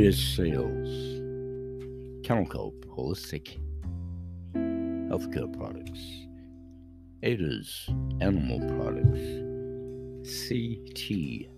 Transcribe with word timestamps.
is 0.00 0.18
sales. 0.34 0.88
Chemical 2.24 2.72
Holistic 2.86 3.58
Healthcare 4.54 5.52
Products. 5.58 6.00
Ada's 7.22 7.86
Animal 8.22 8.60
Products. 8.76 9.20
CTFO 10.26 11.50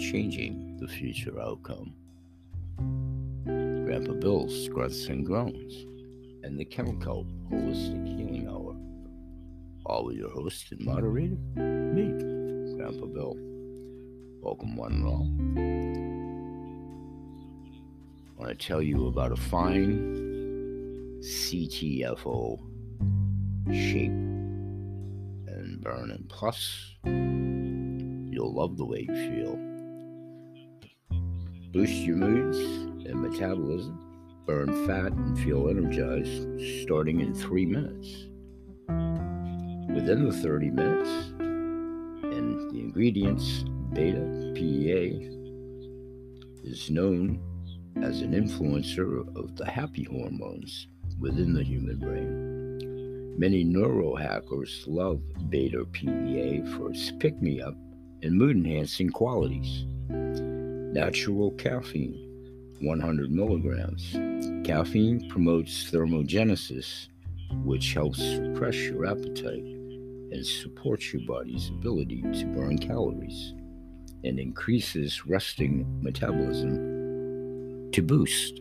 Changing 0.00 0.78
the 0.80 0.88
Future 0.88 1.38
Outcome. 1.38 1.92
Grandpa 3.44 4.14
Bill's 4.14 4.66
Grunts 4.70 5.06
and 5.08 5.26
Groans. 5.26 5.84
And 6.44 6.58
the 6.58 6.64
Chemical 6.64 7.26
Holistic 7.52 8.06
Healing 8.06 8.48
Hour. 8.48 8.74
All 9.84 10.10
your 10.14 10.30
host 10.30 10.72
and 10.72 10.80
moderator, 10.80 11.36
me, 11.56 12.08
Grandpa 12.74 13.04
Bill. 13.04 13.36
Welcome, 14.40 14.76
one 14.76 14.92
and 14.92 15.06
all. 15.06 16.19
I 18.40 18.44
want 18.44 18.58
to 18.58 18.66
tell 18.66 18.80
you 18.80 19.06
about 19.06 19.32
a 19.32 19.36
fine 19.36 21.20
CTFO 21.20 22.58
shape 23.70 24.06
and 24.06 25.78
burn, 25.82 26.10
and 26.10 26.26
plus, 26.26 26.96
you'll 27.04 28.54
love 28.54 28.78
the 28.78 28.86
way 28.86 29.06
you 29.06 29.14
feel. 29.14 29.56
Boost 31.70 31.92
your 31.92 32.16
moods 32.16 32.56
and 33.06 33.20
metabolism, 33.20 34.42
burn 34.46 34.86
fat, 34.86 35.12
and 35.12 35.38
feel 35.40 35.68
energized 35.68 36.62
starting 36.82 37.20
in 37.20 37.34
three 37.34 37.66
minutes. 37.66 38.08
Within 39.94 40.26
the 40.26 40.32
30 40.32 40.70
minutes, 40.70 41.10
and 41.40 42.70
the 42.70 42.80
ingredients 42.80 43.64
beta 43.92 44.52
PEA 44.54 45.28
is 46.64 46.88
known 46.88 47.38
as 48.02 48.22
an 48.22 48.32
influencer 48.32 49.26
of 49.36 49.56
the 49.56 49.64
happy 49.64 50.04
hormones 50.04 50.86
within 51.18 51.52
the 51.52 51.62
human 51.62 51.98
brain. 51.98 53.38
Many 53.38 53.64
neurohackers 53.64 54.84
love 54.86 55.20
beta 55.48 55.84
PEA 55.92 56.62
for 56.76 56.90
its 56.90 57.10
pick 57.12 57.40
me 57.40 57.60
up 57.60 57.74
and 58.22 58.34
mood 58.34 58.56
enhancing 58.56 59.10
qualities. 59.10 59.84
Natural 60.08 61.50
caffeine, 61.52 62.76
100 62.80 63.30
milligrams. 63.30 64.12
Caffeine 64.66 65.28
promotes 65.30 65.90
thermogenesis, 65.90 67.08
which 67.64 67.94
helps 67.94 68.18
suppress 68.18 68.76
your 68.76 69.06
appetite 69.06 69.64
and 69.64 70.46
supports 70.46 71.12
your 71.12 71.22
body's 71.26 71.68
ability 71.70 72.22
to 72.22 72.44
burn 72.54 72.78
calories 72.78 73.54
and 74.22 74.38
increases 74.38 75.26
resting 75.26 75.86
metabolism 76.02 76.99
to 77.92 78.02
boost 78.02 78.60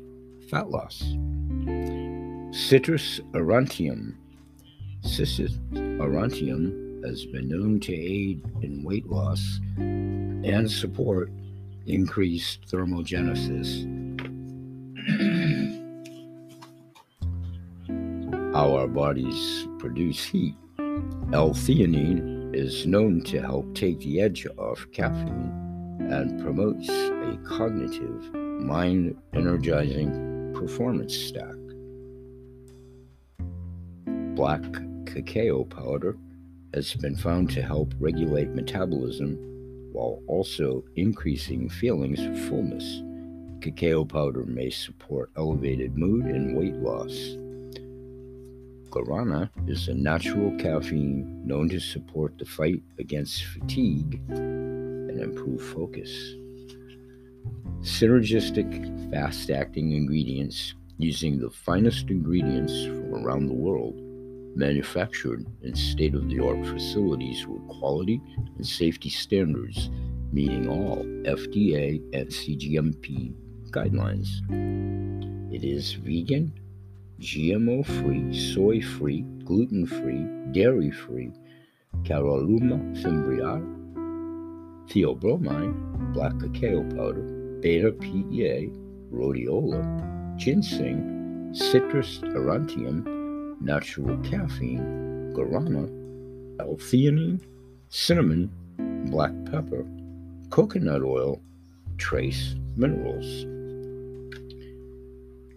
fat 0.50 0.70
loss. 0.70 1.02
Citrus 2.52 3.20
aurantium. 3.34 4.16
Citrus 5.02 5.58
aurantium 5.74 7.06
has 7.06 7.26
been 7.26 7.48
known 7.48 7.80
to 7.82 7.94
aid 7.94 8.44
in 8.62 8.84
weight 8.84 9.08
loss 9.08 9.60
and 9.78 10.70
support 10.70 11.32
increased 11.86 12.68
thermogenesis. 12.68 13.86
Our 18.56 18.88
bodies 18.88 19.68
produce 19.78 20.24
heat. 20.24 20.56
L-theanine 21.32 22.56
is 22.56 22.88
known 22.88 23.22
to 23.26 23.40
help 23.40 23.76
take 23.76 24.00
the 24.00 24.22
edge 24.22 24.48
off 24.58 24.86
caffeine 24.92 25.54
and 26.10 26.42
promotes 26.42 26.90
a 26.90 27.38
cognitive 27.46 28.39
mind 28.60 29.16
energizing 29.34 30.54
performance 30.54 31.16
stack. 31.16 31.56
Black 34.36 34.61
cacao 35.06 35.64
powder 35.64 36.17
has 36.73 36.94
been 36.95 37.16
found 37.16 37.50
to 37.52 37.61
help 37.61 37.94
regulate 38.00 38.50
metabolism 38.50 39.38
while 39.92 40.22
also 40.28 40.83
increasing 40.95 41.67
feelings 41.70 42.20
of 42.20 42.39
fullness. 42.48 43.02
Cacao 43.61 44.06
powder 44.06 44.45
may 44.45 44.70
support 44.70 45.32
elevated 45.36 45.98
mood 45.98 46.26
and 46.26 46.56
weight 46.56 46.76
loss. 46.76 47.38
Guarana 48.92 49.50
is 49.67 49.88
a 49.88 49.94
natural 49.94 50.52
caffeine 50.58 51.45
known 51.45 51.70
to 51.70 51.80
support 51.80 52.38
the 52.38 52.45
fight 52.45 52.82
against 52.98 53.44
fatigue 53.45 54.22
and 54.30 55.20
improve 55.20 55.62
focus. 55.62 56.36
Synergistic, 57.82 59.11
fast 59.11 59.50
acting 59.50 59.94
ingredients 59.94 60.76
using 60.98 61.39
the 61.39 61.50
finest 61.50 62.10
ingredients 62.10 62.86
from 62.86 63.16
around 63.26 63.48
the 63.48 63.54
world, 63.54 63.95
manufactured 64.55 65.45
in 65.61 65.76
state 65.76 66.14
of 66.14 66.27
the 66.30 66.39
art 66.39 66.66
facilities 66.66 67.48
with 67.48 67.66
quality 67.67 68.22
and 68.58 68.67
safety 68.67 69.10
standards 69.10 69.89
meeting 70.32 70.67
all 70.70 71.04
FDA 71.23 72.02
and 72.14 72.27
CGMP 72.27 73.33
guidelines. 73.71 74.30
It 75.54 75.64
is 75.64 75.94
vegan, 75.94 76.54
GMO 77.20 77.86
free, 77.86 78.54
soy 78.54 78.82
free, 78.82 79.21
gluten 79.44 79.86
free, 79.86 80.26
dairy 80.52 80.92
free, 80.92 81.32
Caralluma 82.04 82.80
fimbriata, 83.02 83.79
theobromine, 84.89 85.73
black 86.14 86.33
cacao 86.39 86.82
powder, 86.95 87.22
beta 87.61 87.92
PEA, 87.92 88.72
rhodiola, 89.11 89.82
ginseng, 90.38 91.54
citrus 91.54 92.20
aurantium, 92.36 93.05
natural 93.61 94.17
caffeine, 94.23 95.32
guarana, 95.33 95.88
L-theanine, 96.60 97.39
cinnamon, 97.89 98.50
black 99.10 99.32
pepper, 99.45 99.86
coconut 100.50 101.04
oil, 101.04 101.39
trace 101.98 102.56
minerals. 102.76 103.45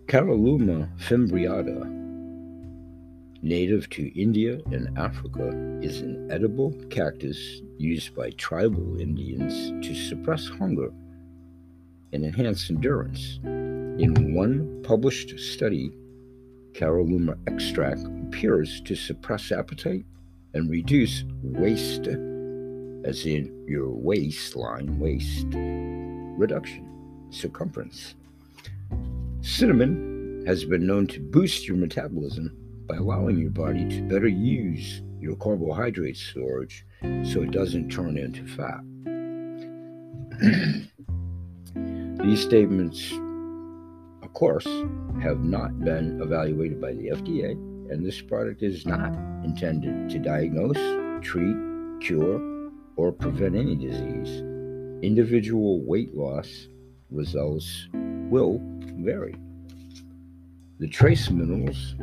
Caralluma 0.07 0.89
fimbriata, 0.99 2.02
native 3.43 3.91
to 3.91 4.19
India 4.19 4.61
and 4.71 4.97
Africa, 4.97 5.51
is 5.83 6.01
an 6.01 6.31
edible 6.31 6.73
cactus 6.91 7.61
used 7.77 8.15
by 8.15 8.31
tribal 8.31 9.01
Indians 9.01 9.87
to 9.87 9.95
suppress 9.95 10.47
hunger 10.47 10.91
and 12.13 12.25
enhance 12.25 12.71
endurance. 12.71 13.41
In 13.45 14.35
one 14.35 14.81
published 14.85 15.39
study, 15.41 15.91
Caralluma 16.73 17.37
extract 17.49 18.01
appears 18.27 18.81
to 18.83 18.95
suppress 18.95 19.51
appetite 19.51 20.07
and 20.55 20.71
reduce 20.71 21.25
waist, 21.43 22.07
as 23.05 23.27
in 23.27 23.65
your 23.67 23.91
waistline, 23.91 24.99
waist 24.99 25.47
reduction, 26.39 26.89
circumference. 27.31 28.15
Cinnamon 29.41 30.45
has 30.47 30.65
been 30.65 30.87
known 30.87 31.07
to 31.09 31.21
boost 31.21 31.67
your 31.67 31.77
metabolism 31.77 32.57
by 32.93 32.99
allowing 32.99 33.39
your 33.39 33.51
body 33.51 33.89
to 33.89 34.03
better 34.03 34.29
use 34.29 35.01
your 35.19 35.35
carbohydrate 35.37 36.15
storage 36.15 36.85
so 37.25 37.41
it 37.41 37.51
doesn't 37.51 37.89
turn 37.89 38.19
into 38.19 38.47
fat. 38.47 38.81
These 42.23 42.43
statements, 42.43 43.13
of 44.23 44.35
course, 44.35 44.67
have 45.23 45.43
not 45.43 45.81
been 45.81 46.21
evaluated 46.21 46.83
by 46.83 46.93
the 46.93 47.09
FDA, 47.09 47.53
and 47.91 48.05
this 48.05 48.21
product 48.21 48.63
is 48.63 48.85
not 48.85 49.15
intended 49.43 50.11
to 50.11 50.19
diagnose, 50.19 50.77
treat, 51.25 51.57
cure, 52.03 52.71
or 52.97 53.11
prevent 53.11 53.57
any 53.57 53.75
disease. 53.75 54.43
Individual 55.03 55.81
weight 55.81 56.15
loss 56.15 56.69
results 57.11 57.89
will 57.95 58.61
vary. 58.99 59.35
The 60.79 60.89
trace 60.89 61.31
minerals 61.31 61.95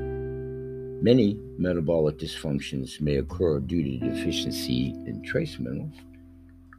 Many 1.02 1.40
metabolic 1.58 2.18
dysfunctions 2.18 3.00
may 3.00 3.16
occur 3.16 3.60
due 3.60 3.84
to 3.84 4.10
deficiency 4.10 4.90
in 5.06 5.24
trace 5.24 5.58
minerals. 5.58 5.96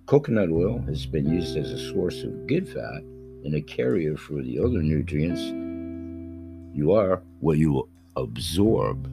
Coconut 0.05 0.51
oil 0.51 0.79
has 0.87 1.07
been 1.07 1.33
used 1.33 1.57
as 1.57 1.71
a 1.71 1.93
source 1.93 2.23
of 2.23 2.47
good 2.47 2.69
fat 2.69 3.03
and 3.45 3.55
a 3.55 3.63
carrier 3.63 4.17
for 4.17 4.43
the 4.43 4.59
other 4.59 4.83
nutrients, 4.83 5.41
you 6.77 6.93
are 6.93 7.23
what 7.41 7.59
you 7.59 7.89
absorb, 8.17 9.07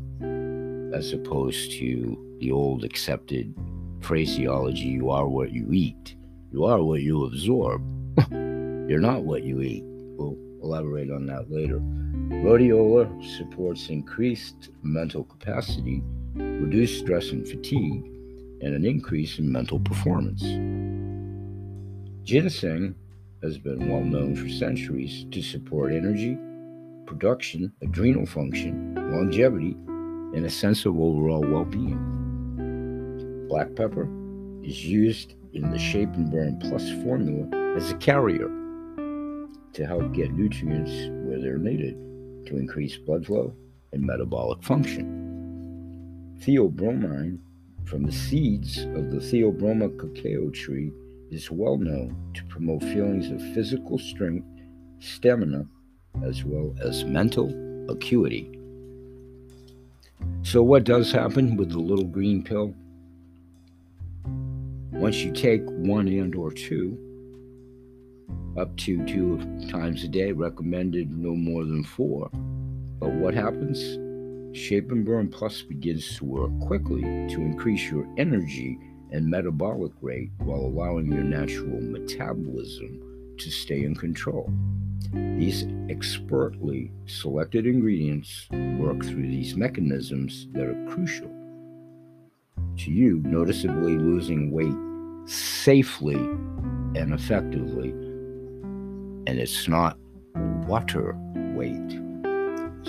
as 0.93 1.13
opposed 1.13 1.71
to 1.73 2.37
the 2.39 2.51
old 2.51 2.83
accepted 2.83 3.53
phraseology 4.01 4.87
you 4.87 5.09
are 5.09 5.27
what 5.27 5.51
you 5.51 5.71
eat. 5.71 6.15
You 6.51 6.65
are 6.65 6.83
what 6.83 7.01
you 7.01 7.25
absorb. 7.25 7.81
You're 8.31 8.99
not 8.99 9.23
what 9.23 9.43
you 9.43 9.61
eat. 9.61 9.83
We'll 9.85 10.37
elaborate 10.61 11.11
on 11.11 11.25
that 11.27 11.51
later. 11.51 11.81
Rhodiola 12.29 13.07
supports 13.37 13.89
increased 13.89 14.69
mental 14.81 15.23
capacity, 15.23 16.01
reduced 16.35 16.99
stress 16.99 17.31
and 17.31 17.47
fatigue, 17.47 18.05
and 18.61 18.73
an 18.75 18.85
increase 18.85 19.39
in 19.39 19.51
mental 19.51 19.79
performance. 19.79 20.41
Ginseng 22.23 22.95
has 23.41 23.57
been 23.57 23.89
well 23.89 24.03
known 24.03 24.35
for 24.35 24.49
centuries 24.49 25.25
to 25.31 25.41
support 25.41 25.93
energy, 25.93 26.37
production, 27.05 27.71
adrenal 27.81 28.25
function, 28.25 28.95
longevity, 28.95 29.75
and 30.35 30.45
a 30.45 30.49
sense 30.49 30.85
of 30.85 30.99
overall 30.99 31.41
well 31.41 31.65
being. 31.65 33.45
Black 33.47 33.73
pepper 33.75 34.07
is 34.63 34.85
used 34.85 35.35
in 35.53 35.71
the 35.71 35.79
Shape 35.79 36.13
and 36.13 36.29
Burn 36.29 36.59
Plus 36.59 36.89
formula 37.03 37.75
as 37.77 37.91
a 37.91 37.95
carrier 37.95 38.49
to 39.73 39.85
help 39.85 40.13
get 40.13 40.33
nutrients 40.33 40.91
where 41.25 41.39
they're 41.39 41.57
needed 41.57 41.97
to 42.47 42.57
increase 42.57 42.97
blood 42.97 43.25
flow 43.25 43.53
and 43.93 44.01
metabolic 44.01 44.63
function. 44.63 46.35
Theobromine 46.39 47.39
from 47.85 48.03
the 48.03 48.11
seeds 48.11 48.79
of 48.79 49.11
the 49.11 49.17
Theobroma 49.17 49.97
cacao 49.97 50.49
tree 50.49 50.91
is 51.31 51.51
well 51.51 51.77
known 51.77 52.15
to 52.33 52.43
promote 52.45 52.81
feelings 52.81 53.29
of 53.29 53.41
physical 53.53 53.97
strength, 53.97 54.45
stamina, 54.99 55.65
as 56.23 56.43
well 56.43 56.75
as 56.81 57.03
mental 57.03 57.53
acuity. 57.89 58.51
So, 60.43 60.63
what 60.63 60.83
does 60.83 61.11
happen 61.11 61.57
with 61.57 61.69
the 61.69 61.79
little 61.79 62.05
green 62.05 62.43
pill? 62.43 62.73
Once 64.91 65.17
you 65.17 65.31
take 65.31 65.63
one 65.65 66.07
and 66.07 66.35
or 66.35 66.51
two, 66.51 66.97
up 68.57 68.75
to 68.77 69.05
two 69.05 69.37
times 69.69 70.03
a 70.03 70.07
day, 70.07 70.31
recommended 70.31 71.11
no 71.11 71.35
more 71.35 71.63
than 71.63 71.83
four. 71.83 72.29
But 72.99 73.11
what 73.13 73.33
happens? 73.33 73.79
Shape 74.57 74.91
and 74.91 75.05
Burn 75.05 75.27
Plus 75.29 75.61
begins 75.61 76.17
to 76.17 76.25
work 76.25 76.51
quickly 76.61 77.01
to 77.01 77.41
increase 77.41 77.91
your 77.91 78.07
energy 78.17 78.79
and 79.11 79.27
metabolic 79.27 79.91
rate 80.01 80.31
while 80.39 80.61
allowing 80.61 81.11
your 81.11 81.23
natural 81.23 81.79
metabolism 81.81 83.35
to 83.37 83.51
stay 83.51 83.83
in 83.83 83.95
control. 83.95 84.51
These 85.13 85.65
expertly 85.89 86.91
selected 87.05 87.67
ingredients 87.67 88.47
work 88.51 89.03
through 89.05 89.29
these 89.29 89.55
mechanisms 89.55 90.47
that 90.53 90.63
are 90.63 90.85
crucial 90.89 91.31
to 92.77 92.91
you 92.91 93.21
noticeably 93.25 93.97
losing 93.97 94.51
weight 94.51 95.29
safely 95.29 96.15
and 96.15 97.13
effectively. 97.13 97.93
And 99.27 99.39
it's 99.39 99.67
not 99.67 99.99
water 100.67 101.17
weight. 101.53 101.99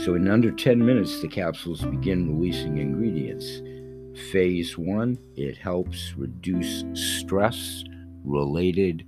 So, 0.05 0.15
in 0.15 0.31
under 0.31 0.53
10 0.53 0.87
minutes, 0.87 1.21
the 1.21 1.27
capsules 1.27 1.83
begin 1.83 2.39
releasing 2.39 2.79
ingredients. 2.79 3.61
Phase 4.31 4.79
one, 4.79 5.19
it 5.35 5.57
helps 5.57 6.15
reduce 6.17 6.85
stress 6.95 7.83
related 8.23 9.05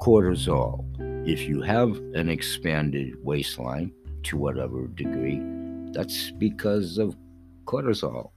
cortisol. 0.00 0.84
If 1.28 1.48
you 1.48 1.62
have 1.62 1.96
an 2.14 2.28
expanded 2.28 3.16
waistline 3.24 3.92
to 4.22 4.36
whatever 4.36 4.86
degree, 4.86 5.42
that's 5.92 6.30
because 6.30 6.96
of 6.96 7.16
cortisol. 7.64 8.30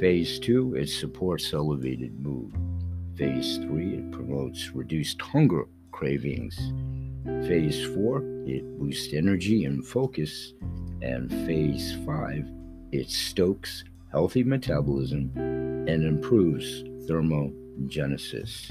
Phase 0.00 0.38
two, 0.38 0.74
it 0.74 0.88
supports 0.88 1.52
elevated 1.52 2.18
mood. 2.18 2.54
Phase 3.16 3.58
three, 3.58 3.96
it 3.96 4.10
promotes 4.10 4.70
reduced 4.70 5.20
hunger 5.20 5.66
cravings. 5.98 6.56
Phase 7.48 7.84
4, 7.86 8.22
it 8.46 8.78
boosts 8.78 9.12
energy 9.12 9.64
and 9.64 9.84
focus. 9.84 10.52
And 11.02 11.28
phase 11.44 11.96
5, 12.06 12.48
it 12.92 13.10
stokes 13.10 13.82
healthy 14.12 14.44
metabolism 14.44 15.32
and 15.34 16.04
improves 16.04 16.84
thermogenesis. 17.08 18.70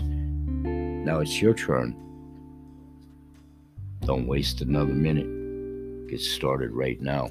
Now 1.04 1.20
it's 1.20 1.42
your 1.42 1.54
turn. 1.54 1.98
Don't 4.06 4.26
waste 4.26 4.62
another 4.62 4.94
minute. 4.94 6.08
Get 6.10 6.22
started 6.22 6.72
right 6.72 7.02
now. 7.02 7.30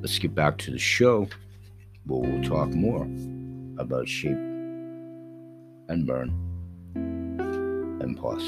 Let's 0.00 0.18
get 0.18 0.34
back 0.34 0.56
to 0.58 0.70
the 0.70 0.78
show 0.78 1.28
where 2.06 2.30
we'll 2.30 2.42
talk 2.42 2.70
more 2.70 3.02
about 3.78 4.08
shape 4.08 4.38
and 5.88 6.06
burn 6.06 6.45
plus. 8.14 8.42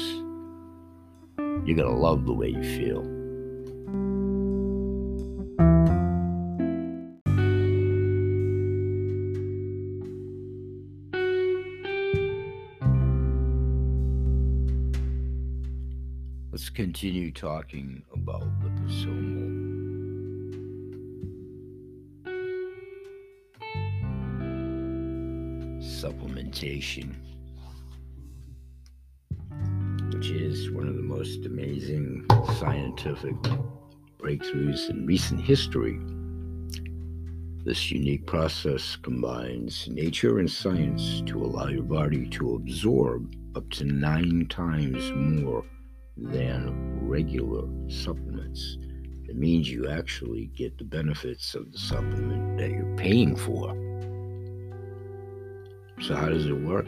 You're 1.37 1.75
going 1.75 1.89
to 1.89 1.89
love 1.89 2.25
the 2.25 2.33
way 2.33 2.49
you 2.49 2.63
feel. 2.63 3.03
Let's 16.51 16.69
continue 16.69 17.31
talking 17.31 18.03
about 18.13 18.43
liposomal 18.61 19.69
supplementation 25.79 27.15
scientific 32.59 33.35
breakthroughs 34.21 34.89
in 34.89 35.05
recent 35.05 35.39
history. 35.39 35.97
This 37.63 37.89
unique 37.89 38.25
process 38.25 38.97
combines 38.97 39.87
nature 39.87 40.39
and 40.39 40.51
science 40.51 41.21
to 41.27 41.41
allow 41.41 41.67
your 41.67 41.83
body 41.83 42.27
to 42.31 42.55
absorb 42.55 43.33
up 43.55 43.69
to 43.71 43.85
nine 43.85 44.47
times 44.49 45.09
more 45.13 45.63
than 46.17 47.07
regular 47.07 47.63
supplements. 47.87 48.77
It 49.29 49.37
means 49.37 49.69
you 49.69 49.87
actually 49.87 50.47
get 50.47 50.77
the 50.77 50.83
benefits 50.83 51.55
of 51.55 51.71
the 51.71 51.77
supplement 51.77 52.57
that 52.57 52.71
you're 52.71 52.97
paying 52.97 53.37
for. 53.37 53.69
So, 56.01 56.13
how 56.13 56.27
does 56.27 56.45
it 56.45 56.59
work? 56.59 56.87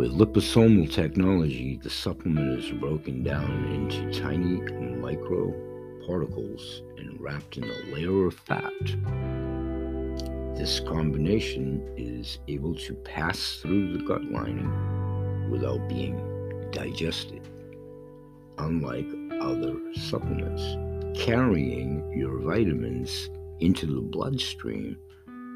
With 0.00 0.16
liposomal 0.16 0.90
technology, 0.90 1.78
the 1.82 1.90
supplement 1.90 2.58
is 2.58 2.70
broken 2.70 3.22
down 3.22 3.66
into 3.66 4.18
tiny 4.18 4.62
micro 4.96 5.52
particles 6.06 6.80
and 6.96 7.20
wrapped 7.20 7.58
in 7.58 7.64
a 7.64 7.94
layer 7.94 8.24
of 8.24 8.32
fat. 8.32 8.72
This 10.56 10.80
combination 10.80 11.86
is 11.98 12.38
able 12.48 12.74
to 12.76 12.94
pass 12.94 13.58
through 13.60 13.98
the 13.98 14.04
gut 14.04 14.24
lining 14.24 15.50
without 15.50 15.86
being 15.86 16.16
digested, 16.70 17.46
unlike 18.56 19.06
other 19.42 19.76
supplements, 19.92 20.62
carrying 21.22 22.10
your 22.16 22.38
vitamins 22.38 23.28
into 23.58 23.84
the 23.84 24.00
bloodstream 24.00 24.96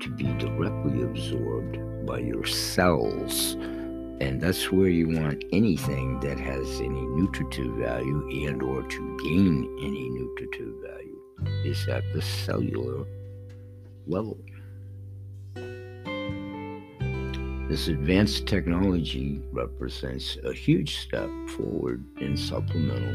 to 0.02 0.10
be 0.10 0.26
directly 0.34 1.00
absorbed 1.00 1.78
by 2.04 2.18
your 2.18 2.44
cells 2.44 3.56
and 4.24 4.40
that's 4.40 4.72
where 4.72 4.88
you 4.88 5.06
want 5.20 5.44
anything 5.52 6.18
that 6.20 6.40
has 6.40 6.80
any 6.80 7.04
nutritive 7.18 7.74
value 7.74 8.48
and 8.48 8.62
or 8.62 8.82
to 8.82 9.18
gain 9.22 9.68
any 9.82 10.08
nutritive 10.08 10.72
value 10.82 11.20
is 11.62 11.86
at 11.88 12.02
the 12.14 12.22
cellular 12.22 13.04
level. 14.06 14.38
This 17.68 17.88
advanced 17.88 18.46
technology 18.46 19.42
represents 19.52 20.38
a 20.42 20.54
huge 20.54 21.00
step 21.00 21.28
forward 21.50 22.02
in 22.18 22.34
supplemental 22.34 23.14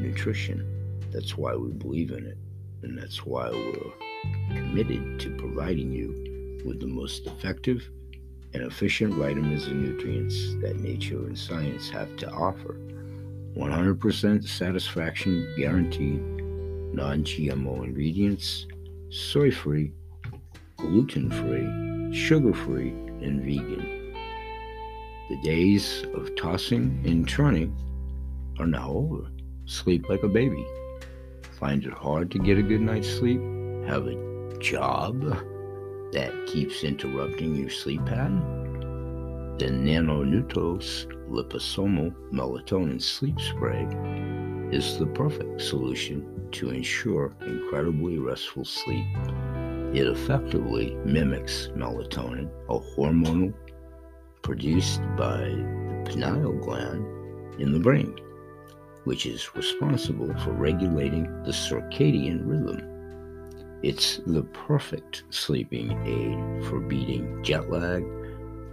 nutrition. 0.00 0.66
That's 1.12 1.36
why 1.36 1.54
we 1.54 1.70
believe 1.70 2.10
in 2.10 2.26
it 2.26 2.38
and 2.82 2.98
that's 2.98 3.24
why 3.24 3.48
we're 3.48 3.92
committed 4.56 5.20
to 5.20 5.36
providing 5.36 5.92
you 5.92 6.62
with 6.64 6.80
the 6.80 6.86
most 6.88 7.26
effective 7.28 7.88
and 8.58 8.66
efficient 8.66 9.14
vitamins 9.14 9.66
and 9.66 9.82
nutrients 9.82 10.54
that 10.60 10.80
nature 10.80 11.26
and 11.26 11.38
science 11.38 11.88
have 11.90 12.16
to 12.16 12.28
offer. 12.30 12.76
100% 13.56 14.46
satisfaction 14.46 15.54
guaranteed, 15.56 16.20
non 16.92 17.22
GMO 17.22 17.84
ingredients, 17.84 18.66
soy 19.10 19.50
free, 19.50 19.92
gluten 20.76 21.30
free, 21.30 22.12
sugar 22.12 22.52
free, 22.52 22.90
and 23.22 23.42
vegan. 23.42 24.14
The 25.28 25.40
days 25.42 26.04
of 26.14 26.34
tossing 26.36 27.02
and 27.04 27.28
turning 27.28 27.76
are 28.58 28.66
now 28.66 28.90
over. 28.90 29.30
Sleep 29.66 30.08
like 30.08 30.22
a 30.24 30.28
baby. 30.28 30.66
Find 31.60 31.84
it 31.84 31.92
hard 31.92 32.30
to 32.32 32.38
get 32.38 32.58
a 32.58 32.62
good 32.62 32.80
night's 32.80 33.08
sleep? 33.08 33.40
Have 33.86 34.06
a 34.06 34.58
job? 34.58 35.22
That 36.12 36.32
keeps 36.46 36.84
interrupting 36.84 37.54
your 37.54 37.70
sleep 37.70 38.04
pattern, 38.06 38.40
then 39.58 39.84
NanoNutra 39.84 40.80
liposomal 41.28 42.14
melatonin 42.32 43.02
sleep 43.02 43.38
spray 43.40 43.86
is 44.72 44.98
the 44.98 45.06
perfect 45.06 45.60
solution 45.60 46.48
to 46.52 46.70
ensure 46.70 47.34
incredibly 47.46 48.18
restful 48.18 48.64
sleep. 48.64 49.04
It 49.94 50.06
effectively 50.06 50.96
mimics 51.04 51.68
melatonin, 51.76 52.50
a 52.70 52.78
hormonal 52.78 53.52
produced 54.42 55.02
by 55.16 55.40
the 55.40 56.02
pineal 56.06 56.52
gland 56.52 57.04
in 57.60 57.72
the 57.72 57.80
brain, 57.80 58.14
which 59.04 59.26
is 59.26 59.54
responsible 59.54 60.32
for 60.38 60.52
regulating 60.52 61.24
the 61.42 61.52
circadian 61.52 62.46
rhythm. 62.46 62.87
It's 63.82 64.20
the 64.26 64.42
perfect 64.42 65.22
sleeping 65.30 65.92
aid 66.04 66.64
for 66.64 66.80
beating 66.80 67.44
jet 67.44 67.70
lag, 67.70 68.04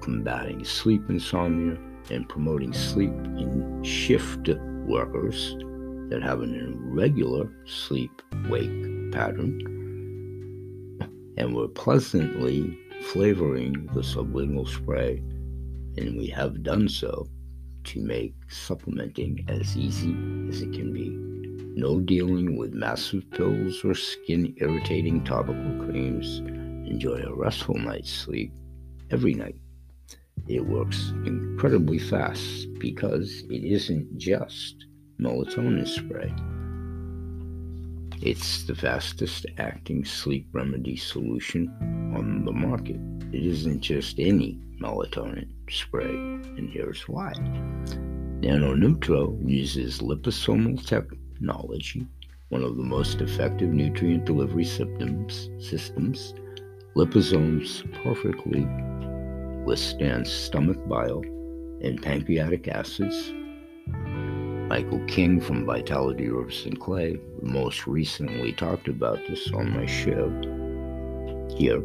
combating 0.02 0.66
sleep 0.66 1.08
insomnia, 1.10 1.78
and 2.10 2.28
promoting 2.28 2.74
sleep 2.74 3.14
in 3.38 3.84
shift 3.84 4.50
workers 4.88 5.56
that 6.10 6.22
have 6.24 6.42
an 6.42 6.56
irregular 6.56 7.52
sleep 7.66 8.22
wake 8.50 9.12
pattern. 9.12 9.62
And 11.38 11.56
we're 11.56 11.68
pleasantly 11.68 12.78
flavoring 13.04 13.88
the 13.94 14.02
sublingual 14.02 14.68
spray, 14.68 15.18
and 15.98 16.18
we 16.18 16.28
have 16.28 16.64
done 16.64 16.90
so 16.90 17.28
to 17.84 18.00
make 18.02 18.34
supplementing 18.48 19.46
as 19.48 19.78
easy 19.78 20.16
as 20.50 20.64
it 20.64 20.74
can 20.74 20.92
be. 20.92 21.45
No 21.78 22.00
dealing 22.00 22.56
with 22.56 22.74
massive 22.74 23.30
pills 23.32 23.84
or 23.84 23.94
skin 23.94 24.56
irritating 24.62 25.26
topical 25.26 25.86
creams. 25.86 26.40
Enjoy 26.90 27.18
a 27.18 27.36
restful 27.36 27.76
night's 27.76 28.10
sleep 28.10 28.54
every 29.12 29.34
night. 29.34 29.58
It 30.48 30.66
works 30.66 31.12
incredibly 31.26 32.00
fast 32.00 32.68
because 32.80 33.44
it 33.50 33.66
isn't 33.66 34.18
just 34.18 34.86
melatonin 35.20 35.86
spray. 35.86 36.34
It's 38.22 38.64
the 38.64 38.76
fastest 38.76 39.46
acting 39.58 40.06
sleep 40.06 40.48
remedy 40.54 40.96
solution 40.96 41.68
on 42.16 42.46
the 42.46 42.54
market. 42.54 43.02
It 43.34 43.46
isn't 43.46 43.82
just 43.82 44.18
any 44.18 44.62
melatonin 44.82 45.50
spray, 45.70 46.16
and 46.16 46.70
here's 46.70 47.02
why. 47.10 47.34
NanoNutra 48.40 49.50
uses 49.50 50.00
liposomal 50.00 50.86
technology, 50.86 51.25
one 52.50 52.64
of 52.64 52.78
the 52.78 52.84
most 52.84 53.22
effective 53.22 53.70
nutrient 53.70 54.26
delivery 54.26 54.66
systems. 54.66 55.50
systems. 55.60 56.34
Liposomes 56.96 57.84
perfectly 58.04 58.66
withstand 59.66 60.28
stomach 60.28 60.88
bile 60.88 61.22
and 61.82 62.02
pancreatic 62.02 62.68
acids 62.68 63.34
Michael 64.68 65.06
King 65.06 65.40
from 65.40 65.64
Vitality 65.64 66.28
Rivers 66.28 66.66
and 66.66 66.80
Clay 66.80 67.20
most 67.44 67.86
recently 67.86 68.52
talked 68.52 68.88
about 68.88 69.20
this 69.30 69.52
on 69.52 69.70
my 69.70 69.86
show 69.86 70.28
here. 71.56 71.84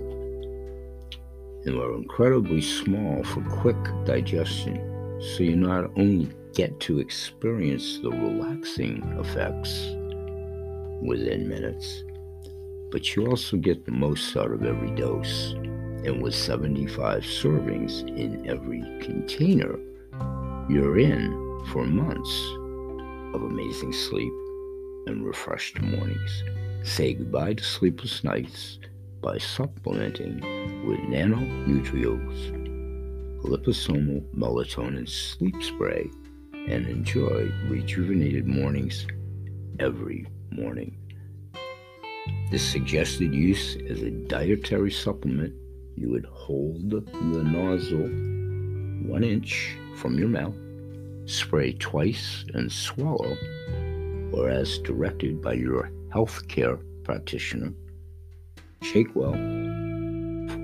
And 1.67 1.79
are 1.79 1.95
incredibly 1.95 2.63
small 2.63 3.23
for 3.23 3.43
quick 3.43 3.77
digestion, 4.07 4.79
so 5.21 5.43
you 5.43 5.55
not 5.55 5.91
only 5.97 6.31
get 6.55 6.81
to 6.81 6.99
experience 6.99 7.99
the 7.99 8.11
relaxing 8.11 9.03
effects 9.19 9.87
within 11.03 11.47
minutes, 11.49 12.05
but 12.91 13.15
you 13.15 13.27
also 13.27 13.57
get 13.57 13.85
the 13.85 13.93
most 13.93 14.37
out 14.37 14.51
of 14.51 14.65
every 14.65 14.91
dose. 14.93 15.53
And 16.05 16.23
with 16.23 16.35
75 16.35 17.23
servings 17.23 18.01
in 18.17 18.49
every 18.49 18.81
container, 19.01 19.79
you're 20.71 20.99
in 20.99 21.31
for 21.71 21.85
months 21.85 22.51
of 23.35 23.43
amazing 23.43 23.93
sleep 23.93 24.33
and 25.07 25.27
refreshed 25.27 25.81
mornings. 25.81 26.45
Say 26.83 27.13
goodbye 27.13 27.55
to 27.55 27.63
sleepless 27.63 28.25
nights 28.25 28.79
by 29.21 29.37
supplementing 29.37 30.41
with 30.87 31.01
Nano 31.01 31.37
Nutra 31.37 32.01
liposomal 33.43 34.23
melatonin 34.35 35.09
sleep 35.09 35.55
spray 35.63 36.11
and 36.53 36.87
enjoy 36.87 37.51
rejuvenated 37.69 38.47
mornings 38.47 39.07
every 39.79 40.27
morning. 40.51 40.97
This 42.51 42.63
suggested 42.63 43.33
use 43.35 43.77
as 43.89 44.03
a 44.03 44.11
dietary 44.11 44.91
supplement, 44.91 45.55
you 45.97 46.11
would 46.11 46.27
hold 46.27 46.91
the 46.91 47.43
nozzle 47.43 48.09
one 49.09 49.25
inch 49.25 49.77
from 49.97 50.19
your 50.19 50.29
mouth 50.29 50.55
spray 51.31 51.73
twice 51.75 52.45
and 52.55 52.71
swallow, 52.71 53.37
or 54.33 54.49
as 54.49 54.79
directed 54.79 55.41
by 55.41 55.53
your 55.53 55.91
healthcare 56.13 56.81
practitioner. 57.05 57.73
Shake 58.83 59.15
well 59.15 59.33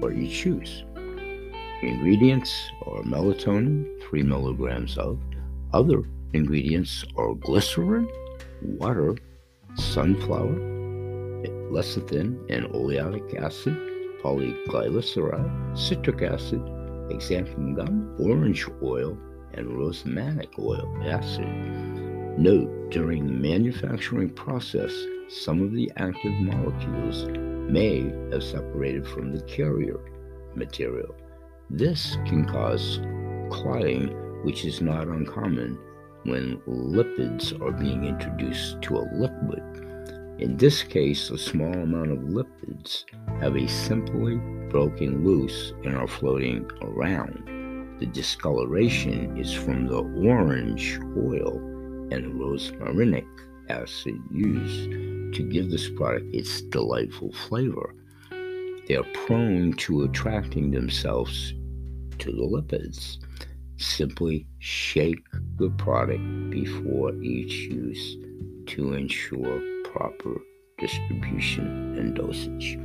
for 0.00 0.12
each 0.12 0.45
Ingredients 1.83 2.71
are 2.87 3.02
melatonin, 3.02 3.87
3 4.02 4.23
milligrams 4.23 4.97
of. 4.97 5.18
Other 5.75 6.04
ingredients 6.33 7.04
are 7.16 7.35
glycerin, 7.35 8.09
water, 8.62 9.14
sunflower, 9.75 10.56
lecithin, 11.71 12.38
and 12.49 12.64
oleic 12.73 13.42
acid, 13.42 13.76
polyglyceride, 14.23 15.78
citric 15.78 16.23
acid, 16.23 16.61
xanthan 17.11 17.76
gum, 17.76 18.16
orange 18.18 18.66
oil, 18.83 19.18
and 19.52 19.68
rosmarinic 19.68 20.59
oil 20.59 20.88
acid. 21.04 21.47
Note, 22.38 22.90
during 22.90 23.26
the 23.26 23.33
manufacturing 23.33 24.30
process, 24.30 24.92
some 25.28 25.61
of 25.61 25.73
the 25.73 25.92
active 25.97 26.33
molecules 26.35 27.26
may 27.71 28.00
have 28.30 28.42
separated 28.42 29.06
from 29.06 29.33
the 29.37 29.42
carrier 29.42 30.00
material. 30.54 31.14
This 31.70 32.16
can 32.26 32.44
cause 32.44 33.00
clotting, 33.50 34.08
which 34.44 34.64
is 34.64 34.80
not 34.80 35.08
uncommon 35.08 35.78
when 36.23 36.58
lipids 36.68 37.61
are 37.61 37.73
being 37.73 38.04
introduced 38.04 38.80
to 38.82 38.99
a 38.99 39.08
liquid. 39.12 39.62
In 40.38 40.56
this 40.56 40.82
case, 40.82 41.30
a 41.30 41.38
small 41.38 41.73
amount 41.73 42.12
of 42.12 42.18
lipids 42.18 43.04
have 43.40 43.56
a 43.56 43.66
simply 43.66 44.37
broken 44.70 45.25
loose 45.25 45.73
and 45.85 45.96
are 45.96 46.06
floating 46.06 46.70
around. 46.82 47.99
The 47.99 48.06
discoloration 48.06 49.37
is 49.37 49.52
from 49.52 49.87
the 49.87 50.02
orange 50.28 51.00
oil 51.16 51.56
and 52.12 52.40
rosmarinic 52.40 53.26
acid 53.68 54.20
used 54.30 54.90
to 55.35 55.42
give 55.42 55.70
this 55.70 55.90
product 55.90 56.32
its 56.32 56.62
delightful 56.62 57.32
flavor. 57.32 57.94
They 58.87 58.97
are 58.97 59.07
prone 59.26 59.73
to 59.75 60.05
attracting 60.05 60.71
themselves 60.71 61.52
to 62.19 62.31
the 62.31 62.43
lipids. 62.43 63.19
Simply 63.78 64.47
shake 64.59 65.25
the 65.57 65.71
product 65.71 66.50
before 66.50 67.12
each 67.23 67.52
use 67.52 68.16
to 68.66 68.95
ensure 68.95 69.61
proper 69.85 70.40
distribution 70.78 71.97
and 71.99 72.14
dosage. 72.14 72.78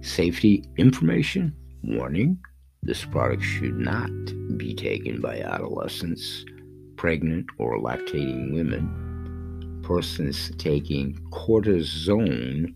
Safety 0.00 0.64
information 0.78 1.54
warning 1.84 2.38
this 2.82 3.04
product 3.04 3.42
should 3.42 3.78
not 3.78 4.10
be 4.56 4.74
taken 4.74 5.20
by 5.20 5.40
adolescents, 5.40 6.46
pregnant 6.96 7.46
or 7.58 7.78
lactating 7.78 8.54
women, 8.54 9.82
persons 9.82 10.50
taking 10.56 11.14
cortisone, 11.30 12.74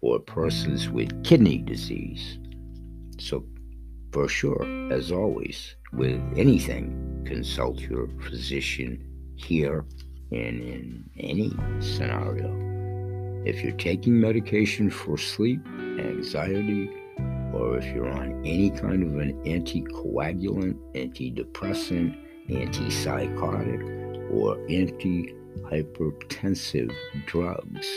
or 0.00 0.20
persons 0.20 0.88
with 0.88 1.24
kidney 1.24 1.58
disease. 1.58 2.38
So, 3.18 3.44
for 4.12 4.28
sure, 4.28 4.64
as 4.92 5.12
always, 5.12 5.76
with 5.92 6.22
anything, 6.36 7.24
consult 7.26 7.80
your 7.80 8.08
physician 8.20 9.02
here 9.36 9.84
and 10.30 10.60
in 10.60 11.10
any 11.18 11.50
scenario. 11.80 12.54
If 13.44 13.62
you're 13.62 13.76
taking 13.76 14.20
medication 14.20 14.90
for 14.90 15.16
sleep, 15.16 15.60
anxiety, 15.98 16.90
or 17.52 17.78
if 17.78 17.86
you're 17.94 18.10
on 18.10 18.44
any 18.44 18.70
kind 18.70 19.02
of 19.02 19.18
an 19.18 19.32
anticoagulant, 19.44 20.76
antidepressant, 20.94 22.16
antipsychotic, 22.48 23.82
or 24.32 24.56
antihypertensive 24.68 26.92
drugs, 27.26 27.88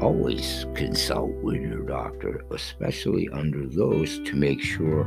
always 0.00 0.66
consult 0.74 1.30
with 1.42 1.60
your 1.60 1.82
doctor, 1.82 2.44
especially 2.50 3.28
under 3.30 3.66
those 3.66 4.18
to 4.20 4.36
make 4.36 4.60
sure 4.60 5.06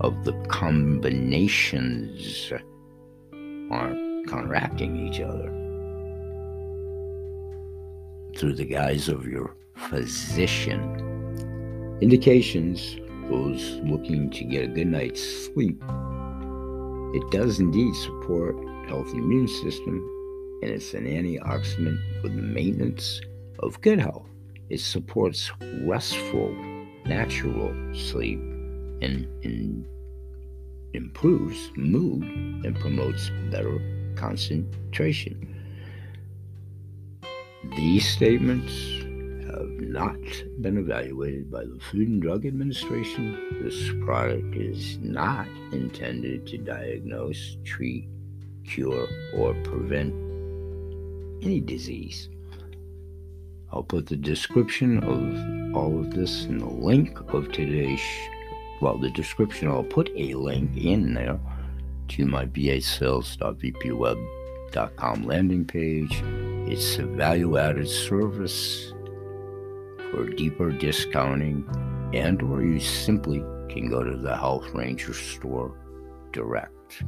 of 0.00 0.24
the 0.24 0.32
combinations 0.48 2.52
aren't 3.70 4.28
counteracting 4.28 5.08
each 5.08 5.20
other 5.20 5.48
through 8.36 8.54
the 8.54 8.64
guise 8.64 9.08
of 9.08 9.26
your 9.26 9.54
physician. 9.74 11.04
Indications 12.00 12.96
those 13.28 13.80
looking 13.84 14.30
to 14.30 14.44
get 14.44 14.64
a 14.64 14.68
good 14.68 14.86
night's 14.86 15.46
sleep. 15.46 15.82
It 17.14 17.30
does 17.30 17.60
indeed 17.60 17.94
support 17.94 18.56
healthy 18.88 19.18
immune 19.18 19.48
system, 19.48 19.96
and 20.62 20.70
it's 20.70 20.94
an 20.94 21.04
antioxidant 21.04 21.98
for 22.20 22.28
the 22.28 22.42
maintenance 22.42 23.20
of 23.60 23.80
good 23.80 24.00
health. 24.00 24.26
It 24.70 24.80
supports 24.80 25.50
restful, 25.82 26.54
natural 27.06 27.74
sleep 27.94 28.38
and, 29.00 29.26
and 29.44 29.86
improves 30.94 31.70
mood 31.76 32.22
and 32.22 32.78
promotes 32.78 33.30
better 33.50 33.78
concentration. 34.16 35.54
These 37.76 38.08
statements 38.08 38.72
have 39.50 39.70
not 39.80 40.18
been 40.60 40.78
evaluated 40.78 41.50
by 41.50 41.64
the 41.64 41.78
Food 41.90 42.08
and 42.08 42.22
Drug 42.22 42.46
Administration. 42.46 43.60
This 43.62 43.90
product 44.04 44.54
is 44.54 44.98
not 44.98 45.46
intended 45.72 46.46
to 46.48 46.58
diagnose, 46.58 47.56
treat, 47.64 48.08
cure, 48.64 49.08
or 49.34 49.54
prevent 49.64 50.12
any 51.42 51.60
disease. 51.60 52.28
I'll 53.70 53.82
put 53.82 54.06
the 54.06 54.16
description 54.16 55.04
of 55.04 55.20
all 55.76 56.00
of 56.00 56.14
this 56.14 56.46
in 56.46 56.56
the 56.58 56.66
link 56.66 57.20
of 57.34 57.52
today's, 57.52 58.00
well, 58.80 58.96
the 58.96 59.10
description, 59.10 59.68
I'll 59.68 59.82
put 59.82 60.08
a 60.16 60.32
link 60.34 60.74
in 60.76 61.12
there 61.12 61.38
to 62.08 62.24
my 62.24 62.46
basales.vpweb.com 62.46 65.22
landing 65.24 65.66
page. 65.66 66.22
It's 66.66 66.96
a 66.96 67.04
value 67.04 67.58
added 67.58 67.88
service 67.88 68.94
for 70.10 70.30
deeper 70.30 70.72
discounting 70.72 71.68
and 72.14 72.40
or 72.40 72.62
you 72.62 72.80
simply 72.80 73.44
can 73.68 73.90
go 73.90 74.02
to 74.02 74.16
the 74.16 74.34
Health 74.34 74.72
Ranger 74.72 75.12
store 75.12 75.74
direct. 76.32 77.02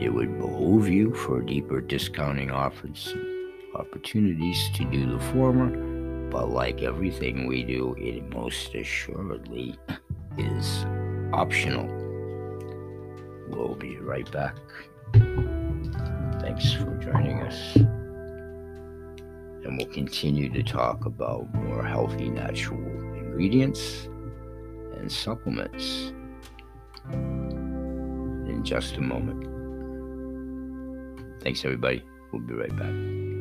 It 0.00 0.12
would 0.12 0.40
behoove 0.40 0.88
you 0.88 1.14
for 1.14 1.40
deeper 1.40 1.80
discounting 1.80 2.50
offers 2.50 3.14
opportunities 3.74 4.70
to 4.74 4.84
do 4.84 5.12
the 5.12 5.18
former, 5.32 5.70
but 6.30 6.50
like 6.50 6.82
everything 6.82 7.46
we 7.46 7.62
do, 7.62 7.94
it 7.98 8.28
most 8.34 8.74
assuredly 8.74 9.78
is 10.38 10.84
optional. 11.32 11.86
We'll 13.48 13.74
be 13.74 13.96
right 13.98 14.30
back. 14.30 14.56
Thanks 16.40 16.72
for 16.72 16.98
joining 17.02 17.40
us. 17.42 17.76
And 19.64 19.78
we'll 19.78 19.92
continue 19.92 20.48
to 20.50 20.62
talk 20.62 21.06
about 21.06 21.54
more 21.54 21.84
healthy 21.84 22.28
natural 22.28 22.80
ingredients 23.14 24.08
and 24.96 25.10
supplements 25.10 26.12
in 27.12 28.62
just 28.64 28.96
a 28.96 29.00
moment. 29.00 29.48
Thanks, 31.42 31.64
everybody. 31.64 32.04
We'll 32.32 32.42
be 32.42 32.54
right 32.54 32.76
back. 32.76 33.31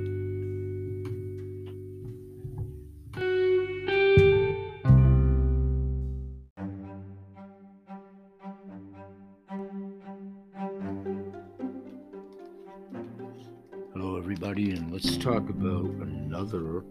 Everybody, 14.32 14.72
and 14.72 14.90
let's 14.94 15.18
talk 15.18 15.50
about 15.50 15.84
another 15.84 16.86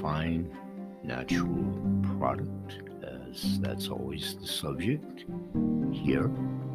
fine 0.00 0.50
natural 1.04 1.62
product, 2.16 2.80
as 3.02 3.60
that's 3.60 3.88
always 3.88 4.34
the 4.36 4.46
subject 4.46 5.26
here 5.92 6.30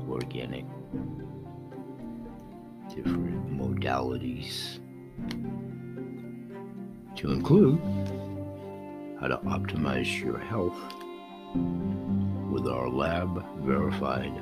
organic, 0.08 0.64
different 2.88 3.50
modalities 3.50 4.78
to 7.16 7.32
include 7.32 7.80
how 9.20 9.26
to 9.26 9.38
optimize 9.38 10.24
your 10.24 10.38
health 10.38 10.78
with 12.52 12.68
our 12.68 12.90
lab 12.90 13.44
verified 13.64 14.40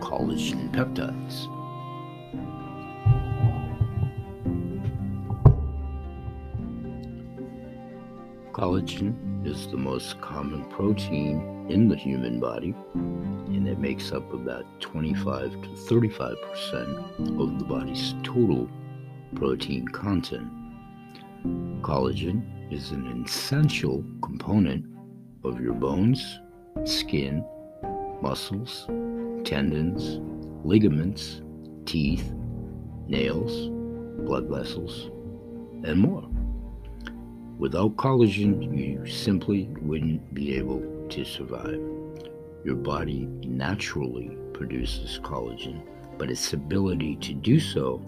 collagen 0.00 0.70
peptides. 0.70 1.48
Collagen 8.58 9.46
is 9.46 9.68
the 9.68 9.76
most 9.76 10.20
common 10.20 10.64
protein 10.64 11.68
in 11.70 11.88
the 11.88 11.94
human 11.94 12.40
body, 12.40 12.74
and 12.94 13.68
it 13.68 13.78
makes 13.78 14.10
up 14.10 14.32
about 14.32 14.64
25 14.80 15.62
to 15.62 15.76
35 15.76 16.34
percent 16.42 16.88
of 17.40 17.56
the 17.60 17.64
body's 17.64 18.16
total 18.24 18.68
protein 19.36 19.86
content. 19.86 20.48
Collagen 21.82 22.42
is 22.72 22.90
an 22.90 23.22
essential 23.24 24.04
component 24.22 24.84
of 25.44 25.60
your 25.60 25.74
bones, 25.74 26.40
skin, 26.84 27.44
muscles, 28.20 28.86
tendons, 29.44 30.18
ligaments, 30.64 31.42
teeth, 31.86 32.32
nails, 33.06 33.68
blood 34.26 34.48
vessels, 34.48 35.12
and 35.84 36.00
more. 36.00 36.27
Without 37.58 37.96
collagen, 37.96 38.78
you 38.78 39.04
simply 39.04 39.68
wouldn't 39.82 40.32
be 40.32 40.54
able 40.54 40.80
to 41.08 41.24
survive. 41.24 41.80
Your 42.64 42.76
body 42.76 43.26
naturally 43.44 44.38
produces 44.52 45.18
collagen, 45.24 45.82
but 46.18 46.30
its 46.30 46.52
ability 46.52 47.16
to 47.16 47.34
do 47.34 47.58
so 47.58 48.00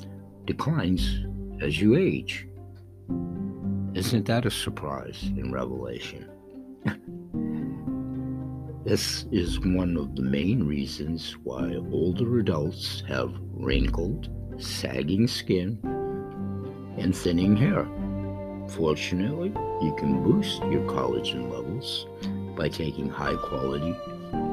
declines 0.47 1.27
as 1.61 1.81
you 1.81 1.97
age. 1.97 2.47
Isn't 3.93 4.25
that 4.27 4.47
a 4.47 4.53
surprise 4.53 5.21
in 5.37 5.51
Revelation? 5.51 6.31
this 8.85 9.27
is 9.33 9.59
one 9.59 9.97
of 9.97 10.15
the 10.15 10.23
main 10.23 10.63
reasons 10.63 11.37
why 11.43 11.75
older 11.91 12.39
adults 12.39 13.03
have 13.09 13.35
wrinkled, 13.53 14.29
sagging 14.63 15.27
skin 15.27 15.81
and 16.99 17.17
thinning 17.17 17.57
hair. 17.57 17.89
Fortunately, 18.71 19.49
you 19.83 19.95
can 19.99 20.23
boost 20.23 20.63
your 20.65 20.83
collagen 20.83 21.51
levels 21.51 22.07
by 22.57 22.69
taking 22.69 23.09
high 23.09 23.35
quality 23.35 23.95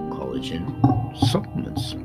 collagen 0.10 1.18
supplements. 1.18 1.96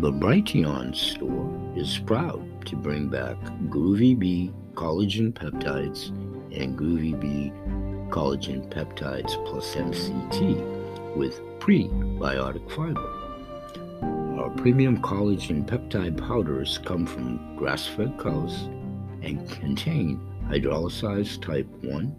The 0.00 0.12
Brighteon 0.12 0.94
store 0.94 1.50
is 1.76 1.98
proud 1.98 2.66
to 2.66 2.76
bring 2.76 3.08
back 3.08 3.36
Groovy 3.68 4.18
Bee 4.18 4.52
collagen 4.74 5.32
peptides 5.32 6.08
and 6.54 6.78
Groovy 6.78 7.18
Bee 7.18 7.52
collagen 8.10 8.68
peptides 8.70 9.32
plus 9.46 9.74
MCT 9.74 11.16
with 11.16 11.40
prebiotic 11.58 12.70
fiber. 12.70 13.20
Our 14.40 14.50
premium 14.50 15.00
collagen 15.00 15.66
peptide 15.66 16.16
powders 16.16 16.78
come 16.78 17.06
from 17.06 17.56
grass 17.56 17.86
fed 17.86 18.18
cows 18.18 18.68
and 19.22 19.48
contain 19.50 20.20
hydrolyzed 20.50 21.40
type 21.42 21.68
1 21.84 22.16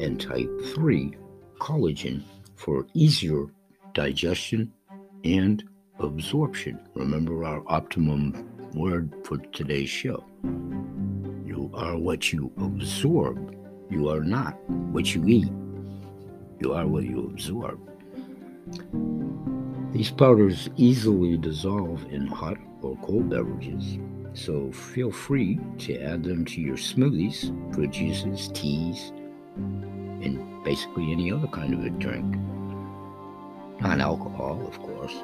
and 0.00 0.20
type 0.20 0.50
3 0.74 1.16
collagen 1.58 2.22
for 2.54 2.86
easier 2.92 3.46
digestion 3.94 4.70
and 5.24 5.64
absorption. 5.98 6.78
Remember 6.94 7.42
our 7.42 7.62
optimum 7.68 8.46
word 8.74 9.14
for 9.24 9.38
today's 9.38 9.88
show. 9.88 10.22
You 11.46 11.70
are 11.72 11.96
what 11.96 12.34
you 12.34 12.52
absorb. 12.58 13.56
You 13.88 14.10
are 14.10 14.24
not 14.24 14.60
what 14.68 15.14
you 15.14 15.26
eat. 15.26 15.50
You 16.60 16.74
are 16.74 16.86
what 16.86 17.04
you 17.04 17.30
absorb. 17.32 17.80
These 19.92 20.10
powders 20.10 20.68
easily 20.76 21.38
dissolve 21.38 22.04
in 22.10 22.26
hot 22.26 22.58
or 22.82 22.98
cold 22.98 23.30
beverages 23.30 23.98
so 24.34 24.70
feel 24.72 25.10
free 25.10 25.58
to 25.78 26.00
add 26.00 26.22
them 26.22 26.44
to 26.44 26.60
your 26.60 26.76
smoothies, 26.76 27.50
fruit 27.74 27.90
juices, 27.90 28.48
teas, 28.54 29.12
and 29.56 30.64
basically 30.64 31.10
any 31.12 31.32
other 31.32 31.48
kind 31.48 31.74
of 31.74 31.84
a 31.84 31.90
drink. 31.90 32.36
Non 33.80 34.00
alcohol, 34.00 34.64
of 34.66 34.78
course. 34.78 35.14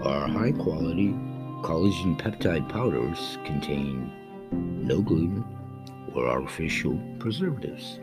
Our 0.00 0.28
high 0.28 0.52
quality 0.52 1.08
collagen 1.62 2.20
peptide 2.20 2.68
powders 2.68 3.38
contain 3.44 4.10
no 4.52 5.00
gluten 5.00 5.44
or 6.14 6.28
artificial 6.28 6.98
preservatives. 7.18 8.00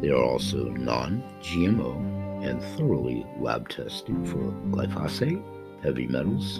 They 0.00 0.10
are 0.10 0.22
also 0.22 0.68
non 0.68 1.22
GMO 1.40 2.44
and 2.44 2.60
thoroughly 2.76 3.26
lab 3.38 3.68
tested 3.68 4.16
for 4.28 4.52
glyphosate, 4.70 5.42
heavy 5.82 6.06
metals, 6.06 6.58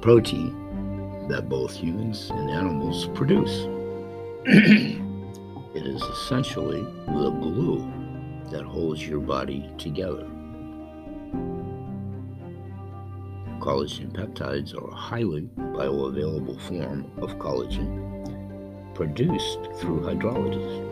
protein 0.00 1.26
that 1.28 1.48
both 1.48 1.74
humans 1.74 2.30
and 2.30 2.50
animals 2.50 3.08
produce. 3.14 3.66
it 4.46 5.86
is 5.86 6.02
essentially 6.02 6.82
the 7.06 7.30
glue 7.30 7.90
that 8.50 8.62
holds 8.62 9.06
your 9.06 9.20
body 9.20 9.70
together. 9.78 10.26
Collagen 13.64 14.12
peptides 14.12 14.74
are 14.74 14.90
a 14.90 14.94
highly 14.94 15.48
bioavailable 15.56 16.60
form 16.68 17.10
of 17.16 17.38
collagen 17.38 18.94
produced 18.94 19.58
through 19.78 20.02
hydrolysis. 20.02 20.86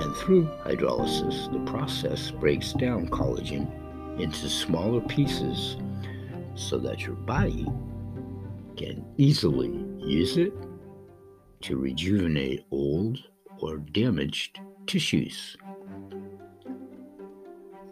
And 0.00 0.16
through 0.16 0.46
hydrolysis, 0.64 1.52
the 1.52 1.70
process 1.70 2.30
breaks 2.30 2.72
down 2.72 3.08
collagen 3.10 3.70
into 4.18 4.48
smaller 4.48 5.02
pieces 5.02 5.76
so 6.54 6.78
that 6.78 7.02
your 7.02 7.16
body 7.16 7.66
can 8.78 9.04
easily 9.18 9.84
use 9.98 10.38
it 10.38 10.54
to 11.64 11.76
rejuvenate 11.76 12.64
old 12.70 13.18
or 13.58 13.76
damaged 13.76 14.58
tissues. 14.86 15.58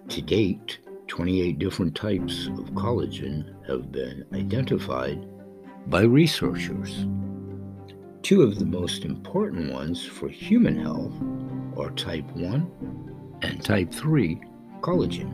To 0.09 0.22
date, 0.22 0.79
28 1.14 1.61
different 1.61 1.94
types 1.94 2.48
of 2.48 2.72
collagen 2.72 3.55
have 3.68 3.92
been 3.92 4.27
identified 4.35 5.24
by 5.87 6.00
researchers. 6.00 7.07
Two 8.22 8.42
of 8.42 8.59
the 8.59 8.64
most 8.64 9.05
important 9.05 9.72
ones 9.72 10.05
for 10.05 10.29
human 10.29 10.77
health 10.77 11.14
are 11.79 11.92
type 11.92 12.29
1 12.33 13.38
and 13.42 13.64
type 13.64 13.92
3 13.94 14.40
collagen. 14.81 15.31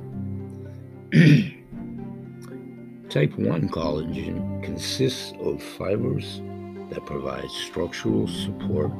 type 3.09 3.33
1 3.39 3.69
collagen 3.71 4.63
consists 4.63 5.33
of 5.41 5.63
fibers 5.63 6.43
that 6.91 7.07
provide 7.07 7.51
structural 7.51 8.29
support 8.29 8.93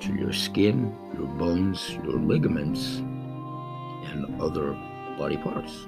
to 0.00 0.12
your 0.14 0.32
skin, 0.32 0.92
your 1.16 1.28
bones, 1.38 1.92
your 2.02 2.18
ligaments, 2.18 2.96
and 4.10 4.42
other 4.42 4.76
body 5.18 5.36
parts. 5.36 5.86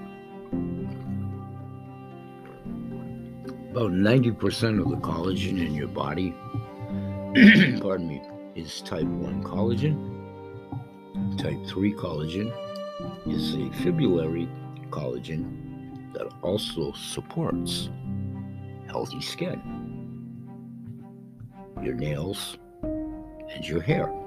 About 3.71 3.91
90% 3.91 4.81
of 4.81 4.91
the 4.91 4.97
collagen 4.99 5.65
in 5.67 5.75
your 5.75 5.89
body, 5.89 6.31
pardon 7.81 8.07
me, 8.07 8.23
is 8.55 8.81
type 8.83 9.03
1 9.03 9.43
collagen. 9.43 10.13
Type 11.37 11.67
3 11.67 11.93
collagen 11.95 12.53
is 13.27 13.55
a 13.55 13.69
fibrillary 13.83 14.49
collagen 14.91 16.13
that 16.13 16.29
also 16.43 16.93
supports 16.93 17.91
healthy 18.87 19.21
skin, 19.21 19.61
your 21.83 21.95
nails, 21.95 22.59
and 22.83 23.67
your 23.67 23.81
hair. 23.81 24.24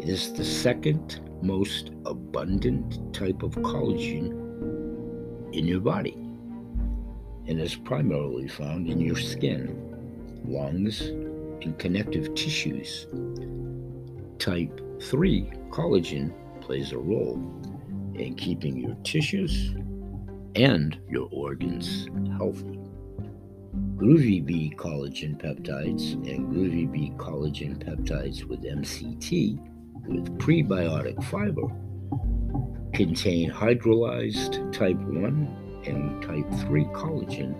It 0.00 0.08
is 0.08 0.32
the 0.32 0.44
second 0.46 1.20
most 1.42 1.90
abundant 2.06 3.12
type 3.12 3.42
of 3.42 3.52
collagen 3.56 4.32
in 5.52 5.66
your 5.66 5.80
body 5.80 6.14
and 7.46 7.60
is 7.60 7.74
primarily 7.74 8.48
found 8.48 8.88
in 8.88 8.98
your 8.98 9.16
skin, 9.16 9.76
lungs, 10.46 11.02
and 11.02 11.78
connective 11.78 12.34
tissues. 12.34 13.08
Type 14.38 14.80
3 15.02 15.52
collagen 15.68 16.32
plays 16.62 16.92
a 16.92 16.98
role 16.98 17.36
in 18.14 18.34
keeping 18.36 18.78
your 18.78 18.94
tissues 19.04 19.74
and 20.54 20.98
your 21.10 21.28
organs 21.30 22.08
healthy. 22.38 22.80
Groovy 23.96 24.42
Bee 24.42 24.72
collagen 24.78 25.38
peptides 25.38 26.14
and 26.14 26.50
Groovy 26.50 26.90
Bee 26.90 27.12
collagen 27.18 27.76
peptides 27.76 28.44
with 28.44 28.62
MCT 28.62 29.69
with 30.06 30.38
prebiotic 30.38 31.22
fiber 31.24 31.68
contain 32.92 33.50
hydrolyzed 33.50 34.72
type 34.72 34.96
1 34.96 35.82
and 35.86 36.22
type 36.22 36.68
3 36.68 36.84
collagen 36.86 37.54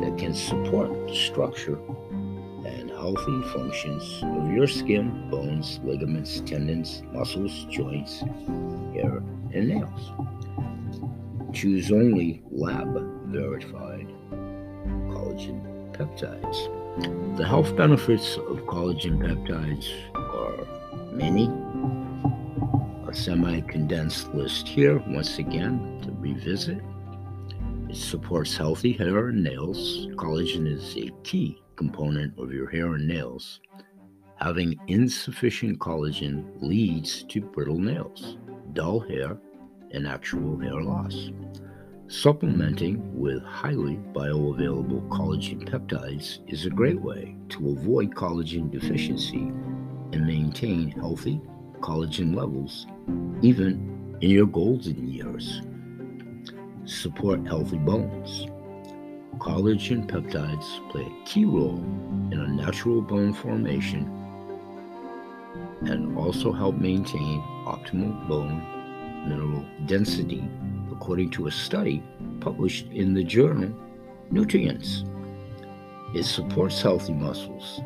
that 0.00 0.16
can 0.18 0.34
support 0.34 0.90
the 1.08 1.14
structure 1.14 1.78
and 2.66 2.90
healthy 2.90 3.42
functions 3.52 4.20
of 4.22 4.52
your 4.52 4.66
skin, 4.66 5.28
bones, 5.30 5.80
ligaments, 5.82 6.40
tendons, 6.40 7.02
muscles, 7.12 7.66
joints, 7.70 8.20
hair, 8.94 9.22
and 9.52 9.68
nails. 9.68 10.12
Choose 11.52 11.90
only 11.90 12.42
lab 12.50 12.94
verified 13.26 14.06
collagen 15.10 15.60
peptides. 15.92 17.36
The 17.36 17.46
health 17.46 17.74
benefits 17.76 18.36
of 18.36 18.58
collagen 18.66 19.18
peptides 19.18 19.88
many. 21.18 21.50
A 23.08 23.14
semi 23.14 23.60
condensed 23.62 24.32
list 24.34 24.68
here, 24.68 24.98
once 25.08 25.38
again, 25.38 26.00
to 26.02 26.12
revisit. 26.12 26.80
It 27.88 27.96
supports 27.96 28.56
healthy 28.56 28.92
hair 28.92 29.28
and 29.28 29.42
nails. 29.42 30.06
Collagen 30.14 30.66
is 30.66 30.96
a 30.96 31.10
key 31.24 31.60
component 31.74 32.38
of 32.38 32.52
your 32.52 32.70
hair 32.70 32.94
and 32.94 33.08
nails. 33.08 33.60
Having 34.36 34.78
insufficient 34.86 35.80
collagen 35.80 36.44
leads 36.60 37.24
to 37.24 37.40
brittle 37.40 37.78
nails, 37.78 38.36
dull 38.72 39.00
hair, 39.00 39.36
and 39.90 40.06
actual 40.06 40.56
hair 40.60 40.80
loss. 40.80 41.30
Supplementing 42.06 43.18
with 43.18 43.42
highly 43.42 43.96
bioavailable 44.12 45.08
collagen 45.08 45.68
peptides 45.68 46.38
is 46.46 46.64
a 46.64 46.70
great 46.70 47.00
way 47.00 47.36
to 47.48 47.70
avoid 47.70 48.14
collagen 48.14 48.70
deficiency 48.70 49.50
and 50.12 50.26
maintain 50.26 50.90
healthy 50.90 51.40
collagen 51.80 52.34
levels 52.34 52.86
even 53.42 54.16
in 54.20 54.30
your 54.30 54.46
golden 54.46 55.08
years. 55.08 55.62
Support 56.84 57.46
healthy 57.46 57.78
bones. 57.78 58.46
Collagen 59.38 60.06
peptides 60.06 60.90
play 60.90 61.02
a 61.02 61.24
key 61.24 61.44
role 61.44 61.78
in 62.32 62.40
a 62.40 62.48
natural 62.48 63.00
bone 63.00 63.32
formation 63.32 64.14
and 65.82 66.18
also 66.18 66.52
help 66.52 66.76
maintain 66.76 67.40
optimal 67.66 68.28
bone 68.28 68.62
mineral 69.28 69.64
density, 69.86 70.48
according 70.90 71.30
to 71.30 71.46
a 71.46 71.50
study 71.50 72.02
published 72.40 72.86
in 72.88 73.14
the 73.14 73.22
journal 73.22 73.72
Nutrients. 74.30 75.04
It 76.14 76.24
supports 76.24 76.82
healthy 76.82 77.14
muscles, 77.14 77.80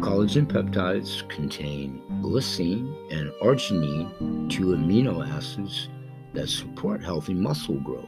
Collagen 0.00 0.46
peptides 0.46 1.28
contain 1.28 2.00
glycine 2.22 2.94
and 3.10 3.32
arginine, 3.42 4.48
two 4.48 4.66
amino 4.66 5.28
acids 5.28 5.88
that 6.34 6.48
support 6.48 7.02
healthy 7.02 7.34
muscle 7.34 7.80
growth. 7.80 8.06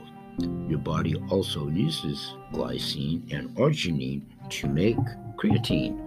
Your 0.69 0.79
body 0.79 1.17
also 1.31 1.69
uses 1.69 2.35
glycine 2.53 3.33
and 3.33 3.51
arginine 3.57 4.23
to 4.51 4.69
make 4.69 4.97
creatine, 5.37 5.99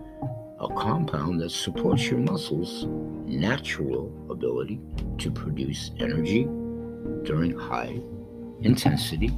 a 0.61 0.67
compound 0.69 1.41
that 1.41 1.51
supports 1.51 2.09
your 2.09 2.19
muscles' 2.19 2.85
natural 3.25 4.09
ability 4.29 4.79
to 5.17 5.31
produce 5.31 5.91
energy 5.99 6.45
during 7.23 7.57
high 7.59 7.99
intensity 8.61 9.31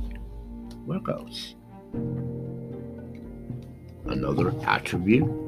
workouts. 0.85 1.55
Another 4.05 4.53
attribute 4.67 5.44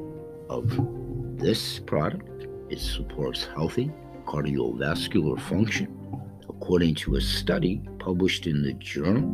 of 0.48 1.38
this 1.38 1.78
product. 1.80 2.46
It 2.70 2.80
supports 2.80 3.46
healthy 3.46 3.90
cardiovascular 4.26 5.40
function, 5.40 5.96
according 6.48 6.94
to 6.96 7.16
a 7.16 7.20
study 7.20 7.80
published 7.98 8.46
in 8.46 8.62
the 8.62 8.74
Journal 8.74 9.24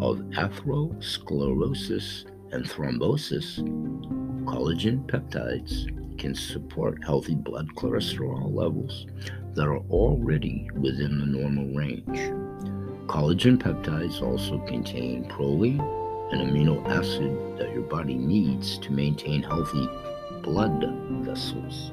of 0.00 0.18
Atherosclerosis 0.30 2.24
and 2.52 2.64
Thrombosis. 2.64 3.60
Collagen 4.44 5.06
peptides 5.06 5.86
can 6.18 6.34
support 6.34 7.02
healthy 7.04 7.34
blood 7.34 7.68
cholesterol 7.76 8.52
levels 8.52 9.06
that 9.54 9.66
are 9.66 9.78
already 9.90 10.68
within 10.74 11.18
the 11.20 11.26
normal 11.26 11.66
range. 11.74 12.18
Collagen 13.06 13.58
peptides 13.58 14.22
also 14.22 14.58
contain 14.66 15.24
proline, 15.26 15.80
an 16.32 16.40
amino 16.40 16.84
acid 16.88 17.58
that 17.58 17.72
your 17.72 17.82
body 17.82 18.14
needs 18.14 18.78
to 18.78 18.90
maintain 18.90 19.42
healthy 19.42 19.88
blood 20.42 20.84
vessels. 21.24 21.92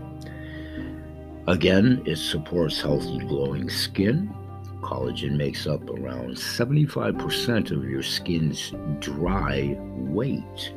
Again, 1.47 2.03
it 2.05 2.17
supports 2.17 2.81
healthy, 2.81 3.19
glowing 3.19 3.69
skin. 3.69 4.33
Collagen 4.81 5.35
makes 5.35 5.65
up 5.65 5.89
around 5.89 6.35
75% 6.35 7.71
of 7.71 7.83
your 7.89 8.03
skin's 8.03 8.71
dry 8.99 9.75
weight, 9.79 10.73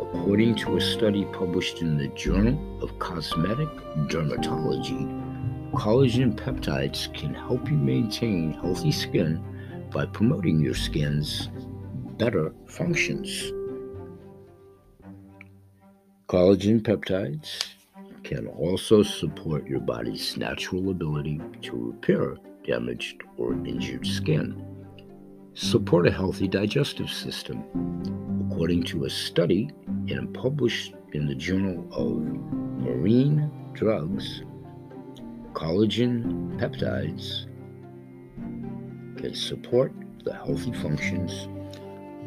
according 0.00 0.54
to 0.56 0.76
a 0.76 0.80
study 0.80 1.24
published 1.26 1.82
in 1.82 1.98
the 1.98 2.08
Journal 2.08 2.82
of 2.82 2.98
Cosmetic 2.98 3.68
Dermatology. 4.08 5.22
Collagen 5.72 6.34
peptides 6.34 7.12
can 7.12 7.34
help 7.34 7.68
you 7.68 7.76
maintain 7.76 8.54
healthy 8.54 8.92
skin 8.92 9.42
by 9.92 10.06
promoting 10.06 10.60
your 10.60 10.74
skin's 10.74 11.48
better 12.16 12.54
functions. 12.66 13.52
Collagen 16.34 16.80
peptides 16.80 17.74
can 18.24 18.48
also 18.48 19.04
support 19.04 19.68
your 19.68 19.78
body's 19.78 20.36
natural 20.36 20.90
ability 20.90 21.40
to 21.62 21.92
repair 21.92 22.38
damaged 22.66 23.22
or 23.36 23.52
injured 23.52 24.04
skin. 24.04 24.60
Support 25.54 26.08
a 26.08 26.10
healthy 26.10 26.48
digestive 26.48 27.08
system. 27.08 27.62
According 28.50 28.82
to 28.86 29.04
a 29.04 29.10
study 29.10 29.70
and 29.86 30.34
published 30.34 30.94
in 31.12 31.28
the 31.28 31.36
Journal 31.36 31.86
of 31.92 32.24
Marine 32.82 33.48
Drugs, 33.72 34.42
collagen 35.52 36.58
peptides 36.58 37.46
can 39.18 39.36
support 39.36 39.92
the 40.24 40.34
healthy 40.34 40.72
functions 40.72 41.46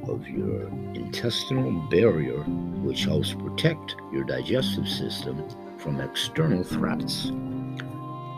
of 0.07 0.27
your 0.27 0.67
intestinal 0.93 1.71
barrier, 1.89 2.39
which 2.83 3.05
helps 3.05 3.33
protect 3.33 3.95
your 4.11 4.23
digestive 4.23 4.87
system 4.87 5.43
from 5.77 6.01
external 6.01 6.63
threats. 6.63 7.27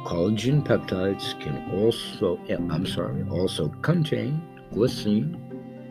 Collagen 0.06 0.66
peptides 0.66 1.40
can 1.42 1.72
also, 1.80 2.40
eh, 2.48 2.56
I'm 2.56 2.86
sorry, 2.86 3.24
also 3.30 3.70
contain 3.82 4.42
glycine, 4.74 5.36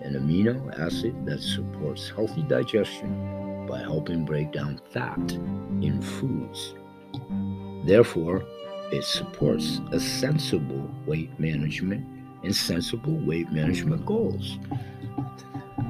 an 0.05 0.15
amino 0.15 0.77
acid 0.79 1.27
that 1.27 1.41
supports 1.41 2.09
healthy 2.11 2.43
digestion 2.43 3.67
by 3.69 3.81
helping 3.81 4.25
break 4.25 4.53
down 4.53 4.81
fat 4.91 5.33
in 5.83 6.01
foods. 6.01 6.75
Therefore, 7.85 8.45
it 8.91 9.05
supports 9.05 9.81
a 9.93 10.01
sensible 10.01 10.91
weight 11.07 11.39
management 11.39 12.07
and 12.43 12.55
sensible 12.55 13.17
weight 13.27 13.53
management 13.53 14.07
goals. 14.07 14.59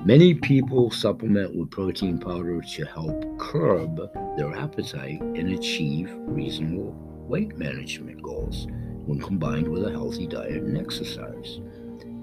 Many 0.05 0.35
people 0.35 0.91
supplement 0.91 1.55
with 1.57 1.71
protein 1.71 2.19
powder 2.19 2.61
to 2.63 2.85
help 2.87 3.39
curb 3.39 4.01
their 4.37 4.55
appetite 4.55 5.21
and 5.21 5.51
achieve 5.53 6.11
reasonable 6.19 6.95
weight 7.29 7.59
management 7.59 8.23
goals 8.23 8.69
when 9.05 9.21
combined 9.21 9.69
with 9.69 9.85
a 9.85 9.91
healthy 9.91 10.27
diet 10.27 10.63
and 10.63 10.79
exercise. 10.79 11.61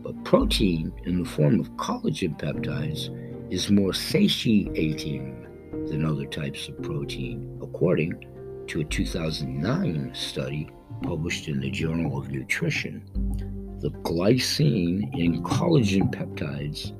But 0.02 0.24
protein 0.24 0.94
in 1.04 1.22
the 1.22 1.30
form 1.30 1.60
of 1.60 1.70
collagen 1.74 2.40
peptides 2.40 3.10
is 3.52 3.70
more 3.70 3.94
satiating 3.94 5.48
than 5.88 6.06
other 6.06 6.26
types 6.26 6.68
of 6.68 6.82
protein, 6.82 7.60
according 7.62 8.66
to 8.68 8.80
a 8.82 8.86
2009 8.86 10.12
study 10.16 10.70
published 11.04 11.50
in 11.50 11.60
the 11.60 11.70
Journal 11.70 12.18
of 12.18 12.32
Nutrition. 12.32 13.04
The 13.82 13.92
glycine 13.92 15.14
in 15.20 15.44
collagen 15.44 16.12
peptides 16.12 16.94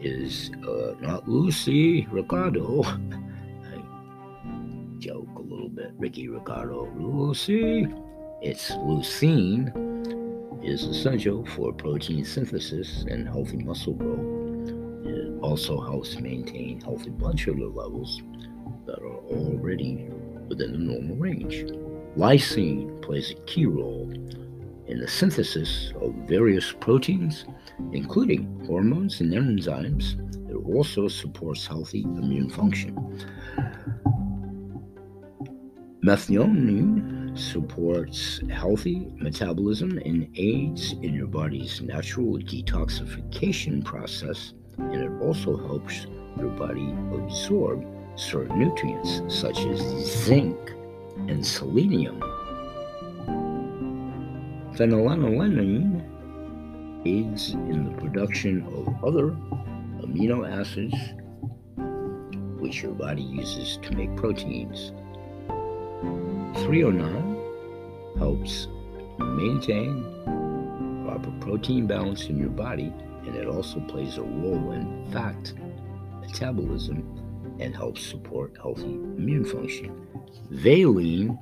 is 0.00 0.50
uh, 0.66 0.94
not 1.00 1.28
Lucy 1.28 2.06
Ricardo. 2.10 2.82
I 2.82 3.82
joke 4.98 5.28
a 5.36 5.42
little 5.42 5.68
bit, 5.68 5.92
Ricky 5.96 6.28
Ricardo. 6.28 6.90
Lucy. 6.96 7.86
It's 8.40 8.72
leucine 8.72 9.70
is 10.62 10.84
essential 10.84 11.44
for 11.44 11.72
protein 11.72 12.24
synthesis 12.24 13.04
and 13.08 13.28
healthy 13.28 13.58
muscle 13.58 13.94
growth. 13.94 14.68
It 15.06 15.40
also 15.42 15.80
helps 15.80 16.18
maintain 16.18 16.80
healthy 16.80 17.10
blood 17.10 17.38
sugar 17.38 17.66
levels 17.66 18.22
that 18.86 18.98
are 18.98 19.16
already 19.16 20.08
within 20.48 20.72
the 20.72 20.78
normal 20.78 21.16
range. 21.16 21.64
Lysine 22.16 23.00
plays 23.02 23.30
a 23.30 23.34
key 23.46 23.66
role 23.66 24.10
in 24.86 25.00
the 25.00 25.08
synthesis 25.08 25.92
of 26.00 26.14
various 26.28 26.72
proteins, 26.80 27.44
including 27.92 28.64
hormones 28.66 29.20
and 29.20 29.32
enzymes. 29.32 30.18
It 30.50 30.54
also 30.54 31.08
supports 31.08 31.66
healthy 31.66 32.02
immune 32.02 32.50
function. 32.50 32.94
Methionine 36.04 37.21
supports 37.34 38.40
healthy 38.50 39.10
metabolism 39.16 39.98
and 40.04 40.28
aids 40.36 40.92
in 40.92 41.14
your 41.14 41.26
body's 41.26 41.80
natural 41.80 42.38
detoxification 42.38 43.84
process, 43.84 44.52
and 44.78 44.94
it 44.94 45.22
also 45.22 45.56
helps 45.56 46.06
your 46.38 46.50
body 46.50 46.94
absorb 47.14 47.86
certain 48.16 48.58
nutrients 48.58 49.22
such 49.28 49.58
as 49.66 49.80
zinc 50.24 50.56
and 51.28 51.44
selenium. 51.44 52.20
Phenylalanine 54.74 56.08
aids 57.06 57.52
in 57.52 57.84
the 57.84 58.00
production 58.00 58.62
of 58.62 59.04
other 59.04 59.30
amino 60.02 60.48
acids 60.48 60.94
which 62.60 62.82
your 62.82 62.92
body 62.92 63.22
uses 63.22 63.78
to 63.78 63.92
make 63.96 64.14
proteins 64.16 64.92
Threonine 66.62 67.38
helps 68.18 68.68
maintain 69.18 70.04
proper 71.04 71.30
protein 71.40 71.86
balance 71.86 72.26
in 72.26 72.38
your 72.38 72.50
body, 72.50 72.92
and 73.26 73.34
it 73.34 73.46
also 73.46 73.80
plays 73.80 74.18
a 74.18 74.22
role 74.22 74.72
in 74.72 75.10
fat 75.12 75.52
metabolism 76.20 77.06
and 77.60 77.74
helps 77.74 78.04
support 78.04 78.56
healthy 78.56 78.94
immune 78.94 79.44
function. 79.44 80.06
Valine 80.50 81.38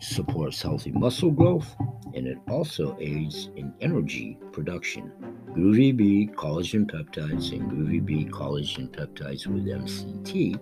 supports 0.00 0.60
healthy 0.60 0.92
muscle 0.92 1.30
growth 1.30 1.74
and 2.14 2.26
it 2.26 2.38
also 2.48 2.96
aids 3.00 3.50
in 3.56 3.72
energy 3.80 4.38
production. 4.52 5.12
Groovy 5.50 5.96
Bee 5.96 6.30
collagen 6.34 6.90
peptides 6.90 7.52
and 7.52 7.70
Groovy 7.70 8.04
Bee 8.04 8.24
collagen 8.24 8.88
peptides 8.88 9.46
with 9.46 9.66
MCT 9.66 10.58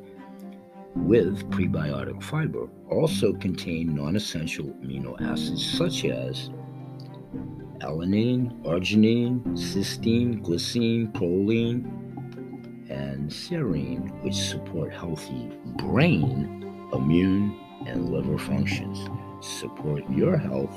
with 0.96 1.48
prebiotic 1.50 2.22
fiber 2.22 2.68
also 2.90 3.32
contain 3.32 3.94
non 3.94 4.16
essential 4.16 4.66
amino 4.82 5.20
acids 5.20 5.64
such 5.64 6.04
as 6.04 6.50
alanine, 7.80 8.50
arginine, 8.62 9.42
cysteine, 9.54 10.40
glycine, 10.42 11.12
proline, 11.12 11.84
and 12.90 13.30
serine, 13.30 14.10
which 14.22 14.34
support 14.34 14.92
healthy 14.92 15.50
brain, 15.76 16.72
immune, 16.92 17.58
and 17.86 18.10
liver 18.10 18.38
functions. 18.38 19.08
Support 19.40 20.08
your 20.10 20.36
health 20.36 20.74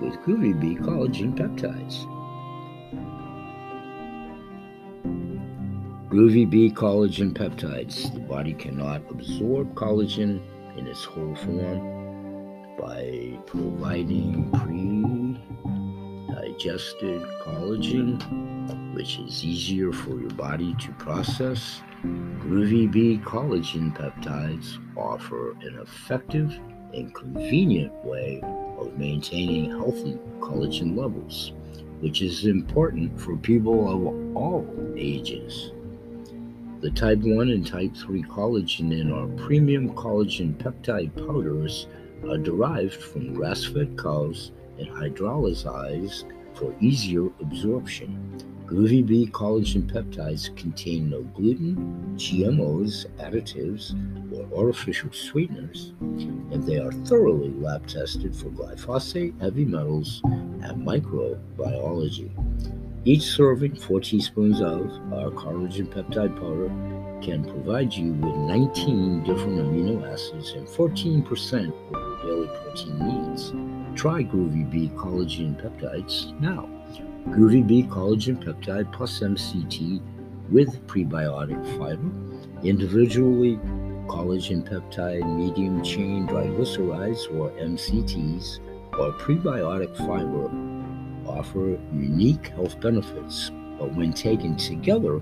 with 0.00 0.14
Groovy 0.20 0.58
Bee 0.60 0.76
collagen 0.76 1.34
peptides. 1.34 2.10
Groovy 6.14 6.48
Bee 6.48 6.70
collagen 6.70 7.32
peptides. 7.32 8.14
The 8.14 8.20
body 8.20 8.54
cannot 8.54 9.02
absorb 9.10 9.74
collagen 9.74 10.40
in 10.78 10.86
its 10.86 11.02
whole 11.02 11.34
form 11.34 12.76
by 12.78 13.36
providing 13.46 14.48
pre 14.52 15.36
digested 16.32 17.20
collagen, 17.42 18.94
which 18.94 19.18
is 19.18 19.44
easier 19.44 19.92
for 19.92 20.20
your 20.20 20.30
body 20.30 20.76
to 20.78 20.92
process. 20.92 21.82
Groovy 22.04 22.88
Bee 22.88 23.18
collagen 23.18 23.92
peptides 23.92 24.78
offer 24.96 25.50
an 25.62 25.80
effective 25.82 26.56
and 26.92 27.12
convenient 27.12 27.92
way 28.04 28.40
of 28.78 28.96
maintaining 28.96 29.68
healthy 29.68 30.16
collagen 30.38 30.96
levels, 30.96 31.54
which 31.98 32.22
is 32.22 32.46
important 32.46 33.20
for 33.20 33.36
people 33.36 33.90
of 33.90 34.36
all 34.36 34.64
ages. 34.96 35.72
The 36.84 36.90
type 36.90 37.20
1 37.20 37.48
and 37.48 37.66
type 37.66 37.96
3 37.96 38.24
collagen 38.24 38.92
in 38.92 39.10
our 39.10 39.26
premium 39.46 39.94
collagen 39.94 40.52
peptide 40.52 41.16
powders 41.16 41.86
are 42.28 42.36
derived 42.36 42.96
from 42.96 43.32
grass 43.32 43.64
fed 43.64 43.96
cows 43.96 44.52
and 44.78 44.88
hydrolyzed 44.88 46.30
for 46.52 46.74
easier 46.82 47.28
absorption. 47.40 48.38
Groovy 48.66 49.06
Bee 49.06 49.26
collagen 49.28 49.90
peptides 49.90 50.54
contain 50.58 51.08
no 51.08 51.22
gluten, 51.22 52.16
GMOs, 52.18 53.06
additives, 53.16 53.94
or 54.30 54.66
artificial 54.66 55.10
sweeteners, 55.10 55.94
and 56.00 56.62
they 56.64 56.76
are 56.76 56.92
thoroughly 56.92 57.48
lab 57.52 57.86
tested 57.86 58.36
for 58.36 58.50
glyphosate, 58.50 59.40
heavy 59.40 59.64
metals, 59.64 60.20
and 60.24 60.86
microbiology. 60.86 62.30
Each 63.06 63.24
serving, 63.24 63.76
4 63.76 64.00
teaspoons 64.00 64.62
of 64.62 64.90
uh, 65.12 65.16
our 65.16 65.30
collagen 65.30 65.86
peptide 65.86 66.34
powder, 66.40 66.70
can 67.20 67.44
provide 67.44 67.92
you 67.92 68.14
with 68.14 68.34
19 68.34 69.24
different 69.24 69.58
amino 69.58 70.10
acids 70.10 70.52
and 70.52 70.66
14% 70.66 71.68
of 71.68 72.24
your 72.24 72.46
daily 72.46 72.46
protein 72.46 72.98
needs. 72.98 73.52
Try 73.94 74.24
Groovy 74.24 74.70
Bee 74.70 74.88
collagen 74.96 75.54
peptides 75.54 76.32
now. 76.40 76.66
Groovy 77.28 77.66
Bee 77.66 77.82
collagen 77.82 78.42
peptide 78.42 78.90
plus 78.90 79.20
MCT 79.20 80.00
with 80.50 80.86
prebiotic 80.86 81.62
fiber, 81.76 82.10
individually 82.62 83.58
collagen 84.06 84.66
peptide 84.66 85.26
medium 85.36 85.82
chain 85.82 86.26
triglycerides 86.26 87.30
or 87.38 87.50
MCTs, 87.60 88.60
or 88.98 89.12
prebiotic 89.18 89.94
fiber 89.94 90.73
offer 91.26 91.78
unique 91.92 92.48
health 92.48 92.80
benefits, 92.80 93.50
but 93.78 93.94
when 93.94 94.12
taken 94.12 94.56
together, 94.56 95.20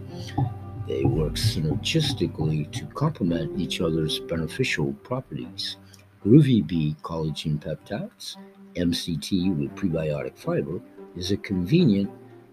they 0.87 1.05
work 1.05 1.35
synergistically 1.35 2.71
to 2.73 2.87
complement 2.87 3.59
each 3.59 3.81
other's 3.81 4.21
beneficial 4.21 4.93
properties. 5.05 5.77
Groovy 6.25 6.67
Bee 6.67 6.97
collagen 7.03 7.59
peptides, 7.59 8.37
MCT 8.77 9.57
with 9.57 9.75
prebiotic 9.75 10.39
fiber, 10.39 10.81
is 11.17 11.31
a 11.31 11.37
convenient 11.37 12.11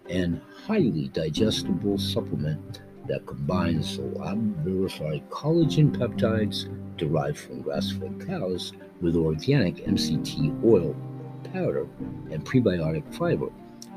and 0.08 0.40
highly 0.66 1.08
digestible 1.08 1.98
supplement 1.98 2.82
that 3.06 3.26
combines 3.26 3.98
lab 3.98 4.38
verified 4.64 5.28
collagen 5.30 5.90
peptides 5.96 6.68
derived 6.96 7.38
from 7.38 7.62
grass 7.62 7.90
fed 7.90 8.26
cows 8.26 8.72
with 9.00 9.16
organic 9.16 9.76
MCT 9.86 10.62
oil 10.64 10.94
powder 11.44 11.86
and 12.30 12.44
prebiotic 12.44 13.12
fiber. 13.14 13.48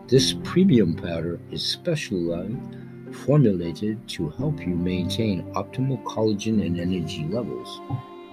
This 0.08 0.34
premium 0.44 0.96
powder 0.96 1.40
is 1.52 1.64
specially 1.64 2.58
formulated 3.14 4.08
to 4.10 4.30
help 4.32 4.60
you 4.60 4.76
maintain 4.76 5.44
optimal 5.54 6.04
collagen 6.04 6.66
and 6.66 6.80
energy 6.80 7.26
levels, 7.26 7.80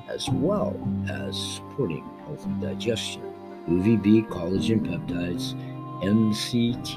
as 0.08 0.28
well 0.30 0.74
as 1.08 1.36
supporting 1.36 2.04
healthy 2.24 2.50
digestion. 2.60 3.22
UVB 3.68 4.26
collagen 4.28 4.80
peptides 4.80 5.54
MCT 6.02 6.96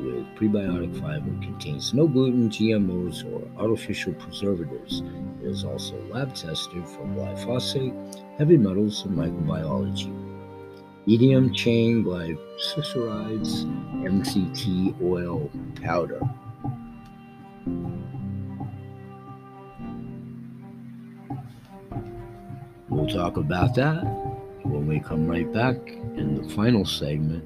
with 0.00 0.26
prebiotic 0.34 1.00
fiber 1.00 1.30
contains 1.40 1.94
no 1.94 2.06
gluten, 2.06 2.50
GMOs, 2.50 3.24
or 3.32 3.48
artificial 3.58 4.12
preservatives. 4.14 5.02
It 5.40 5.46
is 5.46 5.64
also 5.64 5.98
lab 6.10 6.34
tested 6.34 6.86
for 6.86 7.04
glyphosate, 7.06 8.22
heavy 8.38 8.58
metals, 8.58 9.04
and 9.06 9.16
microbiology 9.16 10.25
medium 11.06 11.52
chain 11.52 12.02
glycerides 12.02 13.64
MCT 14.02 15.00
oil 15.00 15.48
powder. 15.80 16.20
We'll 22.88 23.06
talk 23.06 23.36
about 23.36 23.76
that 23.76 24.02
when 24.64 24.88
we 24.88 24.98
come 24.98 25.28
right 25.28 25.50
back 25.52 25.76
in 26.16 26.42
the 26.42 26.54
final 26.54 26.84
segment 26.84 27.44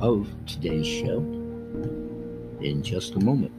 of 0.00 0.26
today's 0.46 0.86
show 0.86 1.18
in 2.62 2.82
just 2.82 3.16
a 3.16 3.20
moment. 3.20 3.52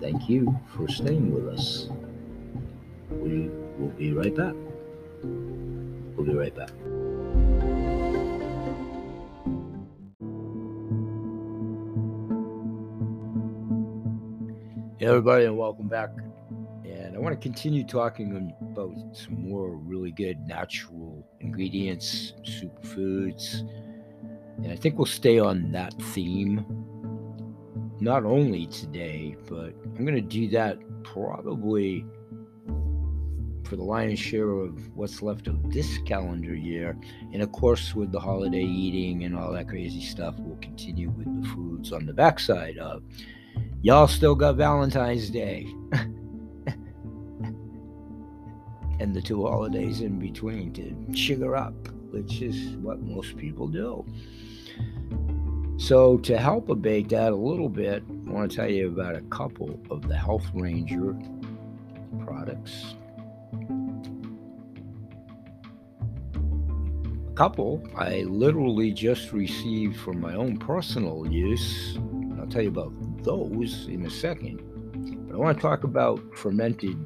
Thank 0.00 0.28
you 0.28 0.58
for 0.74 0.88
staying 0.88 1.32
with 1.32 1.46
us. 1.48 1.88
We 3.10 3.48
will 3.78 3.92
be 3.96 4.12
right 4.12 4.34
back. 4.34 4.54
We'll 5.22 6.26
be 6.26 6.34
right 6.34 6.54
back. 6.54 6.70
Everybody, 15.08 15.46
and 15.46 15.56
welcome 15.56 15.88
back. 15.88 16.10
And 16.84 17.16
I 17.16 17.18
want 17.18 17.34
to 17.34 17.40
continue 17.40 17.82
talking 17.82 18.52
about 18.60 18.92
some 19.16 19.48
more 19.48 19.70
really 19.70 20.10
good 20.10 20.38
natural 20.46 21.26
ingredients, 21.40 22.34
superfoods. 22.42 23.60
And 24.62 24.70
I 24.70 24.76
think 24.76 24.98
we'll 24.98 25.06
stay 25.06 25.38
on 25.38 25.72
that 25.72 25.94
theme, 25.94 26.62
not 28.00 28.24
only 28.24 28.66
today, 28.66 29.34
but 29.48 29.72
I'm 29.96 30.04
going 30.04 30.14
to 30.14 30.20
do 30.20 30.46
that 30.48 30.76
probably 31.04 32.04
for 33.64 33.76
the 33.76 33.84
lion's 33.84 34.18
share 34.18 34.50
of 34.50 34.94
what's 34.94 35.22
left 35.22 35.46
of 35.46 35.72
this 35.72 35.98
calendar 36.04 36.54
year. 36.54 36.98
And 37.32 37.40
of 37.40 37.50
course, 37.52 37.94
with 37.94 38.12
the 38.12 38.20
holiday 38.20 38.62
eating 38.62 39.24
and 39.24 39.34
all 39.34 39.54
that 39.54 39.68
crazy 39.68 40.02
stuff, 40.02 40.34
we'll 40.38 40.58
continue 40.58 41.08
with 41.08 41.42
the 41.42 41.48
foods 41.48 41.92
on 41.92 42.04
the 42.04 42.12
backside 42.12 42.76
of. 42.76 43.02
Y'all 43.80 44.08
still 44.08 44.34
got 44.34 44.56
Valentine's 44.56 45.30
Day. 45.30 45.72
and 48.98 49.14
the 49.14 49.22
two 49.22 49.46
holidays 49.46 50.00
in 50.00 50.18
between 50.18 50.72
to 50.72 50.92
sugar 51.14 51.54
up, 51.54 51.74
which 52.10 52.42
is 52.42 52.76
what 52.78 53.00
most 53.00 53.36
people 53.36 53.68
do. 53.68 54.04
So, 55.76 56.18
to 56.18 56.36
help 56.36 56.68
abate 56.70 57.08
that 57.10 57.30
a 57.32 57.36
little 57.36 57.68
bit, 57.68 58.02
I 58.08 58.32
want 58.32 58.50
to 58.50 58.56
tell 58.56 58.68
you 58.68 58.88
about 58.88 59.14
a 59.14 59.20
couple 59.30 59.78
of 59.90 60.08
the 60.08 60.16
Health 60.16 60.46
Ranger 60.52 61.16
products. 62.24 62.96
A 67.28 67.34
couple 67.36 67.80
I 67.96 68.22
literally 68.22 68.90
just 68.90 69.32
received 69.32 70.00
for 70.00 70.14
my 70.14 70.34
own 70.34 70.56
personal 70.56 71.30
use. 71.30 71.96
I'll 72.40 72.48
tell 72.48 72.62
you 72.62 72.70
about 72.70 72.92
those 73.28 73.86
in 73.88 74.06
a 74.06 74.10
second. 74.10 74.62
But 75.28 75.34
I 75.34 75.38
want 75.38 75.58
to 75.58 75.62
talk 75.62 75.84
about 75.84 76.18
fermented 76.34 76.96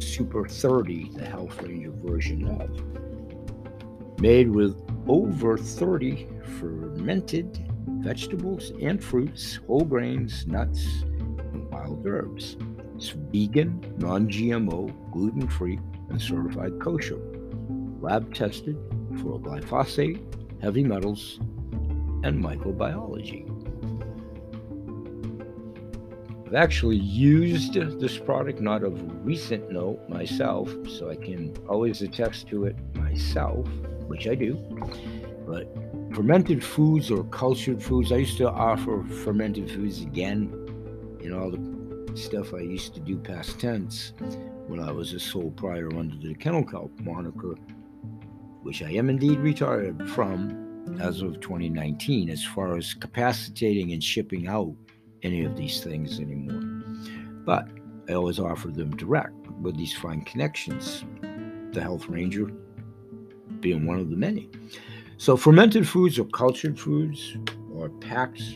Super 0.00 0.48
30, 0.48 1.10
the 1.14 1.24
Health 1.24 1.62
Ranger 1.62 1.92
version 2.04 2.48
of. 2.60 4.20
Made 4.20 4.50
with 4.50 4.76
over 5.06 5.56
30 5.56 6.26
fermented 6.58 7.64
vegetables 8.00 8.72
and 8.82 9.02
fruits, 9.02 9.60
whole 9.68 9.84
grains, 9.84 10.48
nuts, 10.48 10.84
and 11.04 11.70
wild 11.70 12.04
herbs. 12.04 12.56
It's 12.96 13.10
vegan, 13.10 13.94
non 13.98 14.28
GMO, 14.28 14.92
gluten 15.12 15.46
free, 15.46 15.78
and 16.08 16.20
certified 16.20 16.80
kosher. 16.80 17.20
Lab 18.00 18.34
tested 18.34 18.76
for 19.22 19.38
glyphosate, 19.38 20.20
heavy 20.60 20.82
metals, 20.82 21.38
and 22.24 22.42
microbiology. 22.42 23.57
I've 26.48 26.54
actually 26.54 26.96
used 26.96 27.74
this 27.74 28.16
product, 28.16 28.62
not 28.62 28.82
of 28.82 28.98
recent 29.22 29.70
note, 29.70 30.08
myself, 30.08 30.74
so 30.88 31.10
I 31.10 31.16
can 31.16 31.54
always 31.68 32.00
attest 32.00 32.48
to 32.48 32.64
it 32.64 32.74
myself, 32.94 33.68
which 34.06 34.26
I 34.26 34.34
do. 34.34 34.54
But 35.46 35.70
fermented 36.14 36.64
foods 36.64 37.10
or 37.10 37.24
cultured 37.24 37.82
foods, 37.82 38.12
I 38.12 38.16
used 38.16 38.38
to 38.38 38.50
offer 38.50 39.04
fermented 39.04 39.70
foods 39.70 40.00
again 40.00 40.50
in 41.20 41.34
all 41.34 41.50
the 41.50 42.16
stuff 42.16 42.54
I 42.54 42.60
used 42.60 42.94
to 42.94 43.00
do 43.00 43.18
past 43.18 43.60
tense 43.60 44.14
when 44.68 44.80
I 44.80 44.90
was 44.90 45.12
a 45.12 45.20
sole 45.20 45.50
proprietor 45.50 45.94
under 45.98 46.16
the 46.16 46.34
Kennel 46.34 46.64
Kelp 46.64 46.98
moniker, 47.00 47.56
which 48.62 48.82
I 48.82 48.92
am 48.92 49.10
indeed 49.10 49.38
retired 49.40 50.08
from 50.12 50.96
as 50.98 51.20
of 51.20 51.40
2019, 51.40 52.30
as 52.30 52.42
far 52.42 52.78
as 52.78 52.94
capacitating 52.94 53.92
and 53.92 54.02
shipping 54.02 54.48
out 54.48 54.74
any 55.22 55.44
of 55.44 55.56
these 55.56 55.82
things 55.82 56.20
anymore. 56.20 56.62
But 57.44 57.68
I 58.08 58.14
always 58.14 58.38
offer 58.38 58.68
them 58.68 58.96
direct 58.96 59.34
with 59.60 59.76
these 59.76 59.94
fine 59.94 60.22
connections. 60.22 61.04
The 61.72 61.82
Health 61.82 62.08
Ranger 62.08 62.46
being 63.60 63.86
one 63.86 63.98
of 63.98 64.10
the 64.10 64.16
many. 64.16 64.48
So, 65.16 65.36
fermented 65.36 65.86
foods 65.88 66.18
or 66.18 66.24
cultured 66.26 66.78
foods 66.78 67.36
or 67.74 67.88
packs 67.88 68.54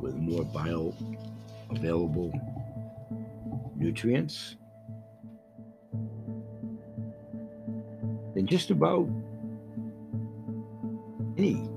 with 0.00 0.14
more 0.14 0.44
bioavailable 0.44 2.32
nutrients 3.76 4.56
than 8.34 8.46
just 8.46 8.70
about 8.70 9.08
any 11.38 11.68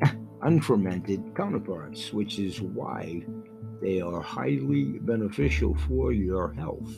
unfermented 0.41 1.35
counterparts, 1.35 2.13
which 2.13 2.39
is 2.39 2.61
why 2.61 3.23
they 3.81 4.01
are 4.01 4.21
highly 4.21 4.99
beneficial 4.99 5.75
for 5.87 6.11
your 6.11 6.53
health 6.53 6.97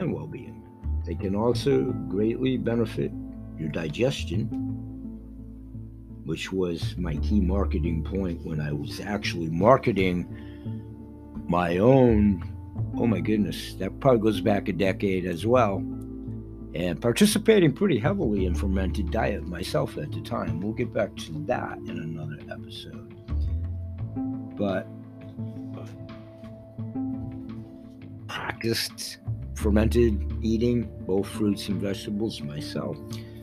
and 0.00 0.12
well 0.12 0.26
being. 0.26 0.62
They 1.06 1.14
can 1.14 1.34
also 1.34 1.84
greatly 2.08 2.56
benefit 2.56 3.12
your 3.58 3.68
digestion, 3.68 4.46
which 6.24 6.52
was 6.52 6.96
my 6.96 7.16
key 7.16 7.40
marketing 7.40 8.04
point 8.04 8.44
when 8.44 8.60
I 8.60 8.72
was 8.72 9.00
actually 9.00 9.50
marketing 9.50 10.26
my 11.48 11.78
own. 11.78 12.44
Oh 12.96 13.06
my 13.06 13.20
goodness, 13.20 13.74
that 13.74 13.98
probably 14.00 14.20
goes 14.20 14.40
back 14.40 14.68
a 14.68 14.72
decade 14.72 15.26
as 15.26 15.46
well 15.46 15.82
and 16.74 17.00
participating 17.00 17.72
pretty 17.72 17.98
heavily 17.98 18.46
in 18.46 18.54
fermented 18.54 19.10
diet 19.10 19.46
myself 19.46 19.96
at 19.98 20.12
the 20.12 20.20
time. 20.20 20.60
We'll 20.60 20.72
get 20.72 20.92
back 20.92 21.16
to 21.16 21.32
that 21.46 21.78
in 21.78 21.98
another 21.98 22.38
episode. 22.50 23.14
But 24.56 24.86
practiced 28.28 29.18
fermented 29.54 30.38
eating 30.42 30.88
both 31.06 31.26
fruits 31.26 31.68
and 31.68 31.80
vegetables 31.80 32.40
myself. 32.40 32.96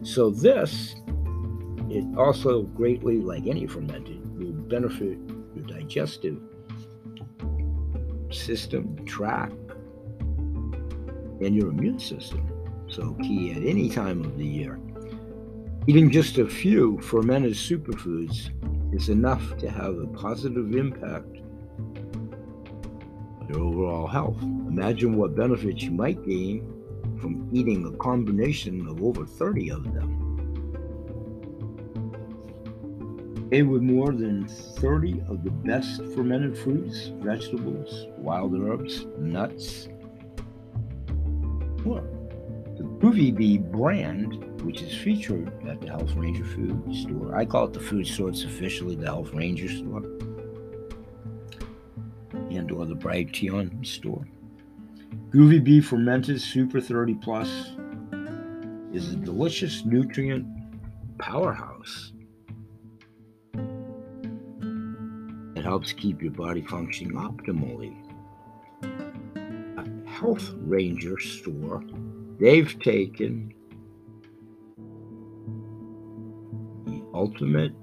So 0.03 0.30
this 0.30 0.95
it 1.89 2.05
also 2.17 2.63
greatly 2.63 3.17
like 3.17 3.47
any 3.47 3.67
fermented 3.67 4.21
will 4.38 4.51
benefit 4.51 5.17
your 5.55 5.65
digestive 5.65 6.39
system, 8.32 9.05
tract, 9.05 9.53
and 11.39 11.55
your 11.55 11.69
immune 11.69 11.99
system 11.99 12.57
so 12.89 13.13
key 13.21 13.51
at 13.51 13.63
any 13.63 13.89
time 13.89 14.23
of 14.23 14.38
the 14.38 14.45
year. 14.45 14.79
Eating 15.88 16.11
just 16.11 16.38
a 16.38 16.47
few 16.47 16.99
fermented 16.99 17.53
superfoods 17.53 18.51
is 18.93 19.09
enough 19.09 19.57
to 19.57 19.69
have 19.69 19.97
a 19.97 20.07
positive 20.07 20.75
impact 20.75 21.38
on 23.39 23.47
your 23.49 23.61
overall 23.61 24.07
health. 24.07 24.41
Imagine 24.41 25.15
what 25.15 25.35
benefits 25.35 25.83
you 25.83 25.91
might 25.91 26.25
gain 26.25 26.73
from 27.19 27.49
eating 27.53 27.85
a 27.85 27.91
combination 27.97 28.88
of 28.88 29.01
over 29.01 29.25
30 29.25 29.71
of 29.71 29.83
them. 29.93 30.23
Made 33.49 33.63
with 33.63 33.81
more 33.81 34.11
than 34.11 34.45
30 34.47 35.21
of 35.29 35.43
the 35.43 35.51
best 35.51 36.03
fermented 36.13 36.57
fruits, 36.57 37.11
vegetables, 37.19 38.07
wild 38.17 38.53
herbs, 38.61 39.05
nuts, 39.17 39.88
more. 41.85 42.16
Groovy 42.84 43.36
Bee 43.36 43.57
brand, 43.57 44.61
which 44.61 44.82
is 44.82 44.95
featured 44.95 45.51
at 45.67 45.82
the 45.82 45.89
Health 45.89 46.13
Ranger 46.15 46.45
Food 46.45 46.95
Store. 46.95 47.36
I 47.36 47.45
call 47.45 47.65
it 47.65 47.73
the 47.73 47.80
food 47.80 48.05
store. 48.05 48.30
It's 48.30 48.43
officially 48.43 48.95
the 48.95 49.05
Health 49.05 49.34
Ranger 49.34 49.69
Store 49.69 50.03
and 52.51 52.71
or 52.71 52.86
the 52.86 52.95
Brighteon 52.95 53.86
store. 53.86 54.25
Groovy 55.30 55.63
Bee 55.63 55.82
Fermented 55.82 56.41
Super 56.41 56.80
30 56.80 57.15
Plus 57.15 57.71
is 58.93 59.13
a 59.13 59.15
delicious 59.17 59.84
nutrient 59.86 60.45
powerhouse. 61.17 62.13
It 65.55 65.63
helps 65.63 65.91
keep 65.93 66.21
your 66.21 66.32
body 66.32 66.61
functioning 66.61 67.13
optimally. 67.13 67.95
A 69.78 70.09
Health 70.09 70.51
Ranger 70.57 71.19
store 71.19 71.84
They've 72.39 72.79
taken 72.79 73.53
the 76.85 77.03
ultimate 77.13 77.73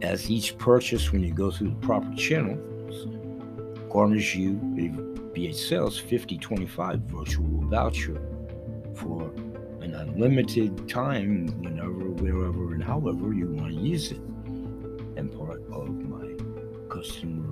As 0.00 0.30
each 0.30 0.56
purchase, 0.56 1.12
when 1.12 1.22
you 1.22 1.34
go 1.34 1.50
through 1.50 1.68
the 1.68 1.86
proper 1.86 2.10
channels, 2.14 3.08
garners 3.90 4.34
you 4.34 4.52
a 4.78 4.88
BH 5.36 5.54
Sales 5.54 5.98
5025 5.98 6.98
virtual 7.00 7.60
voucher 7.68 8.18
for 8.94 9.24
an 9.82 9.94
unlimited 9.94 10.88
time, 10.88 11.48
whenever, 11.60 12.08
wherever, 12.22 12.72
and 12.72 12.82
however 12.82 13.34
you 13.34 13.48
want 13.48 13.74
to 13.74 13.78
use 13.78 14.12
it. 14.12 14.22
And 15.18 15.30
part 15.36 15.60
of 15.70 15.90
my 15.90 16.32
customer 16.88 17.51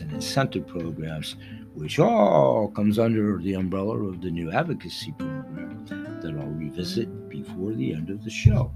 and 0.00 0.12
incentive 0.12 0.66
programs, 0.66 1.36
which 1.74 1.98
all 1.98 2.68
comes 2.68 2.98
under 2.98 3.38
the 3.38 3.54
umbrella 3.54 3.96
of 3.96 4.20
the 4.20 4.30
new 4.30 4.50
advocacy 4.52 5.12
program 5.18 5.84
that 6.22 6.34
I'll 6.38 6.46
revisit, 6.46 7.28
before 7.28 7.72
the 7.72 7.92
end 7.92 8.10
of 8.10 8.22
the 8.22 8.30
show. 8.30 8.72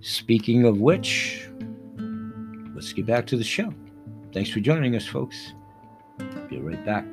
Speaking 0.00 0.64
of 0.64 0.78
which, 0.78 1.48
let's 2.74 2.92
get 2.92 3.06
back 3.06 3.26
to 3.28 3.36
the 3.36 3.44
show. 3.44 3.72
Thanks 4.32 4.50
for 4.50 4.60
joining 4.60 4.96
us, 4.96 5.06
folks. 5.06 5.54
Be 6.48 6.58
right 6.58 6.84
back. 6.84 7.06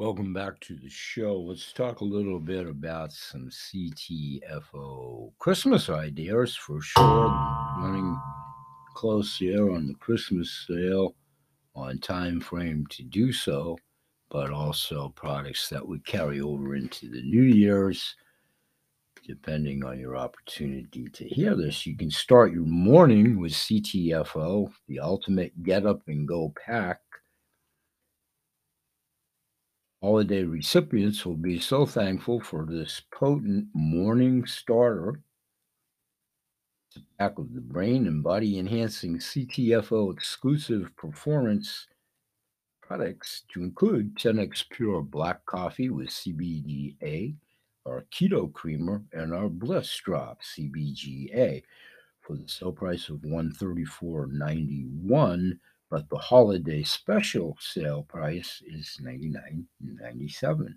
Welcome 0.00 0.32
back 0.32 0.58
to 0.60 0.76
the 0.76 0.88
show. 0.88 1.38
Let's 1.38 1.74
talk 1.74 2.00
a 2.00 2.06
little 2.06 2.40
bit 2.40 2.66
about 2.66 3.12
some 3.12 3.50
CTFO 3.50 5.30
Christmas 5.38 5.90
ideas 5.90 6.56
for 6.56 6.80
sure. 6.80 7.28
Running 7.78 8.18
close 8.94 9.36
here 9.36 9.70
on 9.70 9.88
the 9.88 9.94
Christmas 9.96 10.64
sale 10.66 11.16
on 11.76 11.98
time 11.98 12.40
frame 12.40 12.86
to 12.88 13.02
do 13.02 13.30
so, 13.30 13.76
but 14.30 14.50
also 14.50 15.10
products 15.10 15.68
that 15.68 15.86
would 15.86 16.06
carry 16.06 16.40
over 16.40 16.76
into 16.76 17.10
the 17.10 17.20
New 17.20 17.42
Year's. 17.42 18.16
Depending 19.26 19.84
on 19.84 19.98
your 19.98 20.16
opportunity 20.16 21.10
to 21.10 21.28
hear 21.28 21.54
this, 21.54 21.84
you 21.84 21.94
can 21.94 22.10
start 22.10 22.54
your 22.54 22.64
morning 22.64 23.38
with 23.38 23.52
CTFO, 23.52 24.72
the 24.88 24.98
ultimate 24.98 25.62
get 25.62 25.84
up 25.84 26.08
and 26.08 26.26
go 26.26 26.54
pack 26.56 27.02
Holiday 30.02 30.44
recipients 30.44 31.26
will 31.26 31.36
be 31.36 31.60
so 31.60 31.84
thankful 31.84 32.40
for 32.40 32.64
this 32.64 33.02
potent 33.12 33.66
morning 33.74 34.46
starter. 34.46 35.20
Pack 37.18 37.38
of 37.38 37.52
the 37.52 37.60
brain 37.60 38.06
and 38.06 38.22
body 38.22 38.58
enhancing 38.58 39.18
CTFO 39.18 40.10
exclusive 40.10 40.96
performance 40.96 41.86
products 42.80 43.42
to 43.52 43.62
include 43.62 44.16
10x 44.16 44.70
Pure 44.70 45.02
Black 45.02 45.44
Coffee 45.44 45.90
with 45.90 46.08
CBDA, 46.08 47.34
our 47.84 48.06
Keto 48.10 48.50
Creamer, 48.50 49.02
and 49.12 49.34
our 49.34 49.50
Bliss 49.50 49.94
Drop 50.02 50.40
CBGA 50.42 51.62
for 52.22 52.36
the 52.36 52.48
sale 52.48 52.72
price 52.72 53.10
of 53.10 53.18
$134.91 53.18 55.58
but 55.90 56.08
the 56.08 56.18
holiday 56.18 56.82
special 56.82 57.56
sale 57.60 58.04
price 58.04 58.62
is 58.66 58.98
$99.97 59.02 60.74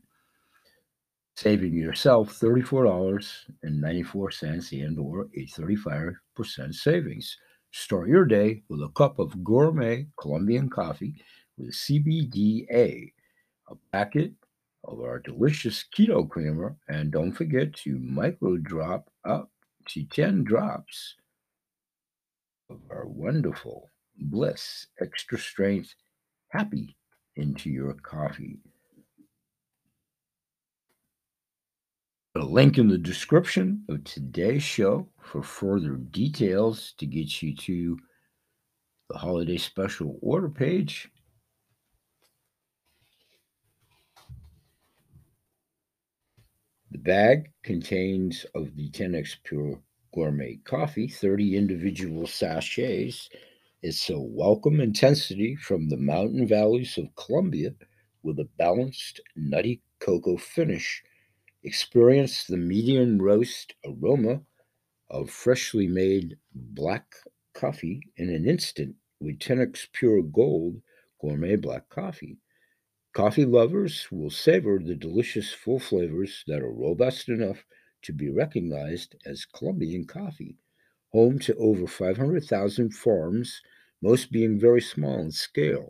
saving 1.36 1.74
yourself 1.74 2.40
$34.94 2.40 4.86
and 4.86 5.00
or 5.00 5.28
a 5.36 5.48
35% 5.48 6.16
savings. 6.74 7.38
Start 7.72 8.08
your 8.08 8.26
day 8.26 8.62
with 8.70 8.82
a 8.82 8.90
cup 8.90 9.18
of 9.20 9.44
gourmet 9.44 10.06
colombian 10.20 10.70
coffee 10.70 11.16
with 11.58 11.74
cbda 11.74 13.12
a 13.70 13.76
packet 13.92 14.32
of 14.84 15.00
our 15.00 15.18
delicious 15.20 15.86
keto 15.98 16.30
creamer 16.30 16.76
and 16.88 17.12
don't 17.12 17.32
forget 17.32 17.74
to 17.74 17.98
micro 18.00 18.58
drop 18.58 19.10
up 19.26 19.50
to 19.88 20.04
10 20.06 20.44
drops 20.44 21.16
of 22.70 22.80
our 22.92 23.08
wonderful 23.08 23.90
bliss, 24.18 24.88
extra 25.02 25.38
strength, 25.38 25.94
happy 26.50 26.96
into 27.36 27.70
your 27.70 27.94
coffee. 27.94 28.60
A 32.36 32.40
link 32.40 32.78
in 32.78 32.88
the 32.88 32.98
description 32.98 33.84
of 33.90 34.04
today's 34.04 34.64
show 34.64 35.08
for 35.22 35.44
further 35.44 35.96
details 35.96 36.94
to 36.98 37.06
get 37.06 37.44
you 37.44 37.56
to 37.56 37.98
the 39.10 39.18
holiday 39.18 39.58
special 39.58 40.18
order 40.22 40.50
page. 40.50 41.10
The 46.90 46.98
bag 46.98 47.52
contains 47.64 48.46
of 48.56 48.76
the 48.76 48.90
10x 48.90 49.38
Pure 49.44 49.80
Gourmet 50.14 50.58
Coffee 50.64 51.08
30 51.08 51.58
individual 51.58 52.28
sachets 52.28 53.30
is 53.84 54.10
a 54.10 54.18
welcome 54.18 54.80
intensity 54.80 55.58
from 55.58 55.90
the 55.90 55.98
mountain 55.98 56.48
valleys 56.48 56.98
of 56.98 57.14
Colombia 57.18 57.72
with 58.24 58.40
a 58.40 58.48
balanced 58.58 59.20
nutty 59.36 59.82
cocoa 60.00 60.38
finish. 60.38 61.04
Experience 61.64 62.46
the 62.46 62.56
medium 62.56 63.22
roast 63.22 63.76
aroma 63.86 64.40
of 65.10 65.30
freshly 65.30 65.86
made 65.86 66.38
black 66.56 67.14
coffee 67.54 68.00
in 68.16 68.30
an 68.30 68.48
instant 68.48 68.96
with 69.20 69.38
10x 69.40 69.88
Pure 69.92 70.24
Gold 70.24 70.82
gourmet 71.20 71.58
black 71.58 71.90
coffee. 71.90 72.38
Coffee 73.14 73.46
lovers 73.46 74.08
will 74.10 74.30
savor 74.30 74.80
the 74.80 74.96
delicious 74.96 75.52
full 75.52 75.80
flavors 75.80 76.46
that 76.48 76.62
are 76.62 76.72
robust 76.72 77.28
enough 77.28 77.66
to 78.04 78.14
be 78.14 78.30
recognized 78.30 79.18
as 79.26 79.44
Colombian 79.44 80.06
coffee 80.06 80.56
home 81.14 81.38
to 81.38 81.56
over 81.58 81.86
500,000 81.86 82.90
farms, 82.90 83.62
most 84.02 84.32
being 84.32 84.60
very 84.60 84.82
small 84.82 85.20
in 85.20 85.32
scale. 85.32 85.90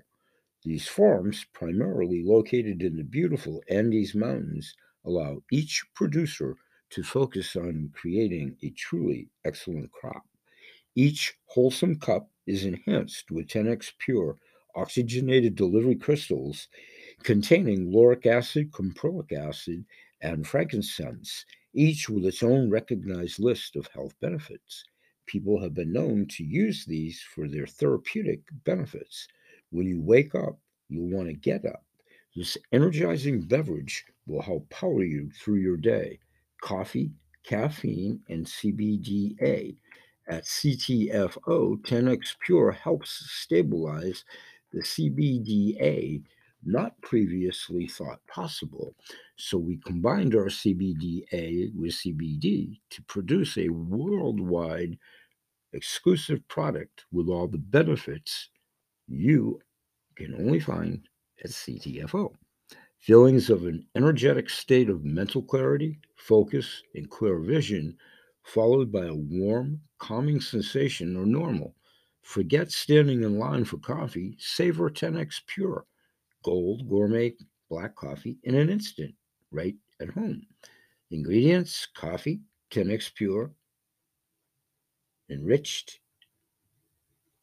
These 0.65 0.89
farms, 0.89 1.45
primarily 1.53 2.21
located 2.25 2.83
in 2.83 2.97
the 2.97 3.05
beautiful 3.05 3.63
Andes 3.69 4.13
Mountains, 4.13 4.75
allow 5.05 5.41
each 5.49 5.85
producer 5.95 6.57
to 6.89 7.03
focus 7.03 7.55
on 7.55 7.91
creating 7.93 8.57
a 8.63 8.69
truly 8.71 9.29
excellent 9.45 9.93
crop. 9.93 10.23
Each 10.93 11.33
wholesome 11.45 11.99
cup 11.99 12.29
is 12.45 12.65
enhanced 12.65 13.31
with 13.31 13.47
10x 13.47 13.93
Pure 13.99 14.37
oxygenated 14.75 15.55
delivery 15.55 15.95
crystals 15.95 16.67
containing 17.23 17.89
lauric 17.89 18.25
acid, 18.25 18.71
caprylic 18.71 19.31
acid, 19.31 19.85
and 20.21 20.45
frankincense, 20.45 21.45
each 21.73 22.09
with 22.09 22.25
its 22.25 22.43
own 22.43 22.69
recognized 22.69 23.39
list 23.39 23.77
of 23.77 23.87
health 23.87 24.13
benefits 24.19 24.83
people 25.25 25.61
have 25.61 25.73
been 25.73 25.93
known 25.93 26.27
to 26.27 26.43
use 26.43 26.85
these 26.85 27.21
for 27.33 27.47
their 27.47 27.67
therapeutic 27.67 28.41
benefits. 28.65 29.27
When 29.71 29.87
you 29.87 30.01
wake 30.01 30.35
up, 30.35 30.59
you'll 30.89 31.09
want 31.09 31.27
to 31.27 31.33
get 31.33 31.65
up. 31.65 31.83
This 32.35 32.57
energizing 32.71 33.41
beverage 33.41 34.05
will 34.25 34.41
help 34.41 34.69
power 34.69 35.03
you 35.03 35.29
through 35.31 35.59
your 35.59 35.77
day. 35.77 36.19
Coffee, 36.61 37.11
caffeine, 37.43 38.21
and 38.29 38.45
CBDA 38.45 39.75
at 40.27 40.43
CTFO 40.45 41.77
10x 41.81 42.35
Pure 42.39 42.71
helps 42.71 43.25
stabilize 43.29 44.23
the 44.71 44.81
CBDA 44.81 46.23
not 46.65 46.99
previously 47.01 47.87
thought 47.87 48.19
possible. 48.27 48.95
So 49.37 49.57
we 49.57 49.77
combined 49.85 50.35
our 50.35 50.45
CBDA 50.45 51.75
with 51.75 51.93
CBD 51.93 52.79
to 52.89 53.01
produce 53.03 53.57
a 53.57 53.69
worldwide 53.69 54.97
exclusive 55.73 56.47
product 56.47 57.05
with 57.11 57.29
all 57.29 57.47
the 57.47 57.57
benefits 57.57 58.49
you 59.07 59.59
can 60.15 60.33
only 60.35 60.59
find 60.59 61.07
at 61.43 61.49
CTFO. 61.49 62.33
Feelings 62.99 63.49
of 63.49 63.65
an 63.65 63.85
energetic 63.95 64.49
state 64.49 64.89
of 64.89 65.03
mental 65.03 65.41
clarity, 65.41 65.99
focus, 66.15 66.83
and 66.95 67.09
clear 67.09 67.39
vision, 67.39 67.97
followed 68.43 68.91
by 68.91 69.07
a 69.07 69.15
warm, 69.15 69.81
calming 69.97 70.39
sensation, 70.39 71.17
are 71.17 71.25
normal. 71.25 71.75
Forget 72.21 72.71
standing 72.71 73.23
in 73.23 73.37
line 73.37 73.65
for 73.65 73.77
coffee, 73.77 74.37
savor 74.39 74.89
10x 74.89 75.41
Pure 75.47 75.85
gold 76.43 76.87
gourmet 76.89 77.33
black 77.69 77.95
coffee 77.95 78.37
in 78.43 78.55
an 78.55 78.69
instant, 78.69 79.15
right 79.51 79.75
at 79.99 80.09
home. 80.09 80.45
Ingredients 81.11 81.87
coffee, 81.95 82.41
10x 82.71 83.13
pure, 83.13 83.51
enriched. 85.29 85.99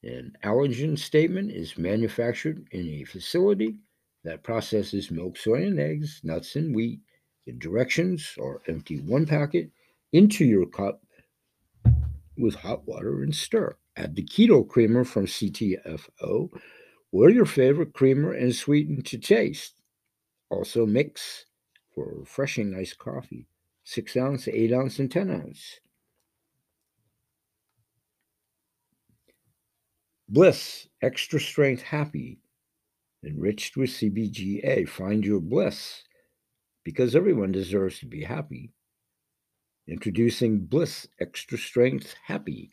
An 0.02 0.32
allergen 0.44 0.98
statement 0.98 1.50
is 1.50 1.76
manufactured 1.76 2.66
in 2.70 2.86
a 2.88 3.04
facility 3.04 3.76
that 4.24 4.42
processes 4.42 5.10
milk, 5.10 5.36
soy, 5.36 5.66
and 5.66 5.78
eggs, 5.78 6.20
nuts, 6.22 6.56
and 6.56 6.74
wheat. 6.74 7.00
The 7.46 7.52
directions 7.52 8.34
are 8.40 8.62
empty 8.68 9.00
one 9.00 9.26
packet 9.26 9.70
into 10.12 10.44
your 10.44 10.66
cup 10.66 11.02
with 12.36 12.54
hot 12.54 12.86
water 12.86 13.22
and 13.22 13.34
stir. 13.34 13.76
Add 13.96 14.14
the 14.14 14.22
keto 14.22 14.66
creamer 14.66 15.04
from 15.04 15.26
CTFO 15.26 16.50
or 17.12 17.30
your 17.30 17.46
favorite 17.46 17.92
creamer 17.92 18.32
and 18.32 18.54
sweeten 18.54 19.02
to 19.02 19.18
taste. 19.18 19.74
Also 20.48 20.86
mix 20.86 21.46
for 21.94 22.12
refreshing 22.18 22.74
iced 22.74 22.98
coffee, 22.98 23.46
6 23.84 24.16
ounce, 24.16 24.48
8 24.48 24.72
ounce, 24.72 24.98
and 24.98 25.10
10 25.10 25.30
ounce. 25.30 25.80
Bliss, 30.28 30.86
extra 31.02 31.40
strength 31.40 31.82
happy, 31.82 32.38
enriched 33.24 33.76
with 33.76 33.90
CBGA. 33.90 34.88
Find 34.88 35.24
your 35.24 35.40
bliss 35.40 36.04
because 36.84 37.16
everyone 37.16 37.52
deserves 37.52 37.98
to 37.98 38.06
be 38.06 38.22
happy. 38.22 38.72
Introducing 39.88 40.60
Bliss 40.66 41.08
Extra 41.18 41.58
Strength 41.58 42.14
Happy 42.24 42.70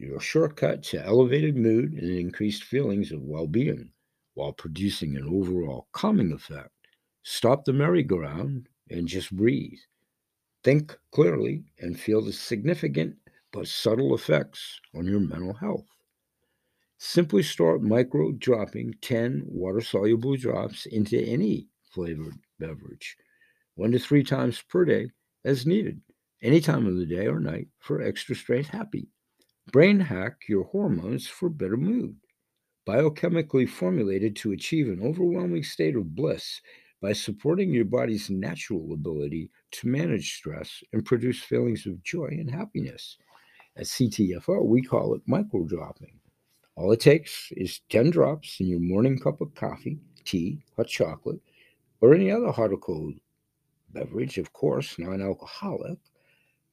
your 0.00 0.20
shortcut 0.20 0.82
to 0.84 1.04
elevated 1.04 1.56
mood 1.56 1.92
and 1.92 2.10
increased 2.10 2.64
feelings 2.64 3.12
of 3.12 3.22
well 3.22 3.46
being. 3.46 3.92
while 4.34 4.52
producing 4.52 5.16
an 5.16 5.28
overall 5.28 5.88
calming 5.92 6.32
effect. 6.32 6.70
Stop 7.22 7.64
the 7.64 7.72
merry-go-round 7.72 8.68
and 8.90 9.06
just 9.08 9.36
breathe. 9.36 9.78
Think 10.64 10.98
clearly 11.12 11.64
and 11.78 12.00
feel 12.00 12.22
the 12.22 12.32
significant 12.32 13.16
but 13.52 13.68
subtle 13.68 14.14
effects 14.14 14.80
on 14.94 15.06
your 15.06 15.20
mental 15.20 15.52
health. 15.54 15.86
Simply 16.98 17.42
start 17.42 17.82
micro 17.82 18.30
dropping 18.30 18.94
10 19.00 19.42
water 19.46 19.80
soluble 19.80 20.36
drops 20.36 20.86
into 20.86 21.18
any 21.20 21.68
flavored 21.82 22.36
beverage, 22.60 23.16
one 23.74 23.90
to 23.92 23.98
three 23.98 24.22
times 24.22 24.62
per 24.62 24.84
day 24.84 25.10
as 25.44 25.66
needed, 25.66 26.00
any 26.42 26.60
time 26.60 26.86
of 26.86 26.96
the 26.96 27.06
day 27.06 27.26
or 27.26 27.40
night 27.40 27.68
for 27.80 28.00
extra 28.00 28.36
strength 28.36 28.68
happy. 28.68 29.08
Brain 29.72 30.00
hack 30.00 30.48
your 30.48 30.64
hormones 30.64 31.28
for 31.28 31.48
better 31.48 31.76
mood. 31.76 32.16
Biochemically 32.88 33.68
formulated 33.68 34.34
to 34.36 34.50
achieve 34.50 34.88
an 34.88 35.00
overwhelming 35.00 35.62
state 35.62 35.94
of 35.94 36.14
bliss 36.16 36.60
by 37.00 37.12
supporting 37.12 37.72
your 37.72 37.84
body's 37.84 38.30
natural 38.30 38.92
ability 38.92 39.48
to 39.70 39.86
manage 39.86 40.34
stress 40.34 40.82
and 40.92 41.06
produce 41.06 41.40
feelings 41.40 41.86
of 41.86 42.02
joy 42.02 42.26
and 42.26 42.50
happiness. 42.50 43.16
At 43.76 43.84
CTFO, 43.84 44.64
we 44.64 44.82
call 44.82 45.14
it 45.14 45.22
micro 45.26 45.64
dropping. 45.64 46.18
All 46.74 46.90
it 46.90 47.00
takes 47.00 47.52
is 47.52 47.80
10 47.90 48.10
drops 48.10 48.58
in 48.58 48.66
your 48.66 48.80
morning 48.80 49.20
cup 49.20 49.40
of 49.40 49.54
coffee, 49.54 50.00
tea, 50.24 50.64
hot 50.76 50.88
chocolate, 50.88 51.40
or 52.00 52.12
any 52.12 52.30
other 52.30 52.50
hot 52.50 52.72
or 52.72 52.78
cold 52.78 53.14
beverage, 53.92 54.36
of 54.38 54.52
course, 54.52 54.98
non 54.98 55.22
alcoholic. 55.22 55.98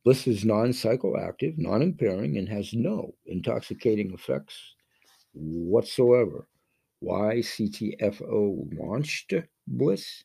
Bliss 0.07 0.25
is 0.25 0.45
non 0.45 0.69
psychoactive, 0.69 1.57
non 1.57 1.81
impairing, 1.81 2.37
and 2.37 2.47
has 2.47 2.73
no 2.73 3.13
intoxicating 3.25 4.13
effects 4.13 4.75
whatsoever. 5.33 6.47
Why 7.01 7.39
CTFO 7.39 8.73
launched 8.79 9.33
Bliss? 9.67 10.23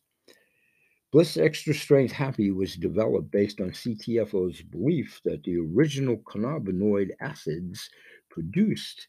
Bliss 1.11 1.37
Extra 1.37 1.75
Strength 1.75 2.13
Happy 2.13 2.53
was 2.53 2.77
developed 2.77 3.33
based 3.33 3.61
on 3.61 3.73
CTFO's 3.73 4.63
belief 4.63 5.21
that 5.25 5.43
the 5.43 5.57
original 5.57 6.19
cannabinoid 6.19 7.09
acids 7.21 7.91
produced 8.31 9.09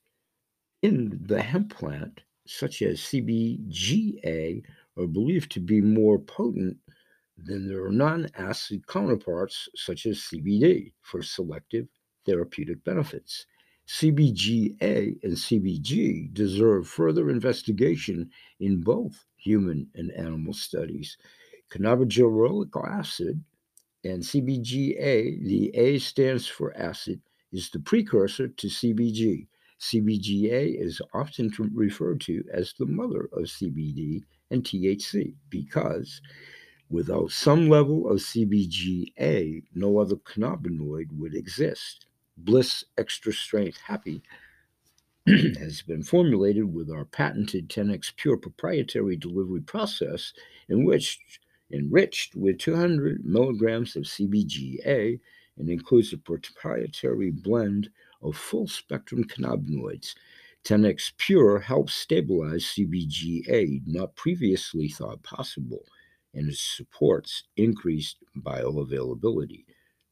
in 0.82 1.20
the 1.24 1.40
hemp 1.40 1.70
plant, 1.70 2.22
such 2.48 2.82
as 2.82 2.98
CBGA, 3.00 4.64
are 4.98 5.06
believed 5.06 5.52
to 5.52 5.60
be 5.60 5.82
more 5.82 6.18
potent 6.18 6.78
than 7.38 7.68
their 7.68 7.90
non 7.90 8.28
acid 8.36 8.86
counterparts, 8.88 9.68
such 9.76 10.06
as 10.06 10.20
CBD, 10.20 10.94
for 11.02 11.22
selective 11.22 11.88
therapeutic 12.26 12.84
benefits. 12.84 13.46
CBGA 13.88 15.22
and 15.24 15.34
CBG 15.34 16.34
deserve 16.34 16.88
further 16.88 17.30
investigation 17.30 18.30
in 18.60 18.82
both 18.82 19.26
human 19.36 19.88
and 19.96 20.12
animal 20.14 20.54
studies. 20.54 21.18
Cannabigerolic 21.70 22.72
acid 22.88 23.44
and 24.04 24.22
CBGA, 24.22 25.44
the 25.44 25.72
A 25.76 26.00
stands 26.00 26.48
for 26.48 26.76
acid, 26.78 27.22
is 27.52 27.70
the 27.70 27.80
precursor 27.80 28.48
to 28.48 28.68
CBG. 28.68 29.48
CBGA 29.80 30.82
is 30.82 31.02
often 31.14 31.52
referred 31.74 32.22
to 32.22 32.44
as 32.54 32.74
the 32.80 32.86
mother 32.86 33.30
of 33.34 33.44
CBD 33.44 34.22
and 34.50 34.64
THC 34.64 35.34
because 35.50 36.22
without 36.94 37.32
some 37.32 37.68
level 37.68 38.08
of 38.08 38.20
CBGA, 38.20 39.64
no 39.74 39.98
other 39.98 40.16
cannabinoid 40.16 41.08
would 41.12 41.34
exist. 41.34 42.06
Bliss 42.38 42.86
Extra 43.00 43.34
Strength 43.34 43.80
Happy 43.82 44.22
has 45.28 45.82
been 45.82 46.04
formulated 46.04 46.72
with 46.72 46.92
our 46.92 47.06
patented 47.06 47.68
10x 47.68 48.16
Pure 48.16 48.38
proprietary 48.38 49.16
delivery 49.16 49.62
process, 49.62 50.34
in 50.70 50.86
which 50.86 51.20
enriched 51.72 52.36
with 52.36 52.60
200 52.60 53.26
milligrams 53.26 53.96
of 53.96 54.04
CBGA 54.04 55.20
and 55.58 55.70
includes 55.70 56.14
a 56.14 56.18
proprietary 56.20 57.32
blend 57.32 57.90
of 58.22 58.38
full 58.38 58.68
spectrum 58.68 59.24
cannabinoids. 59.24 60.14
10x 60.64 61.14
Pure 61.18 61.60
helps 61.60 61.94
stabilize 61.96 62.64
CBGA, 62.66 63.82
not 63.88 64.16
previously 64.16 64.88
thought 64.88 65.24
possible, 65.24 65.84
and 66.34 66.54
supports 66.56 67.44
increased 67.58 68.18
bioavailability, 68.38 69.66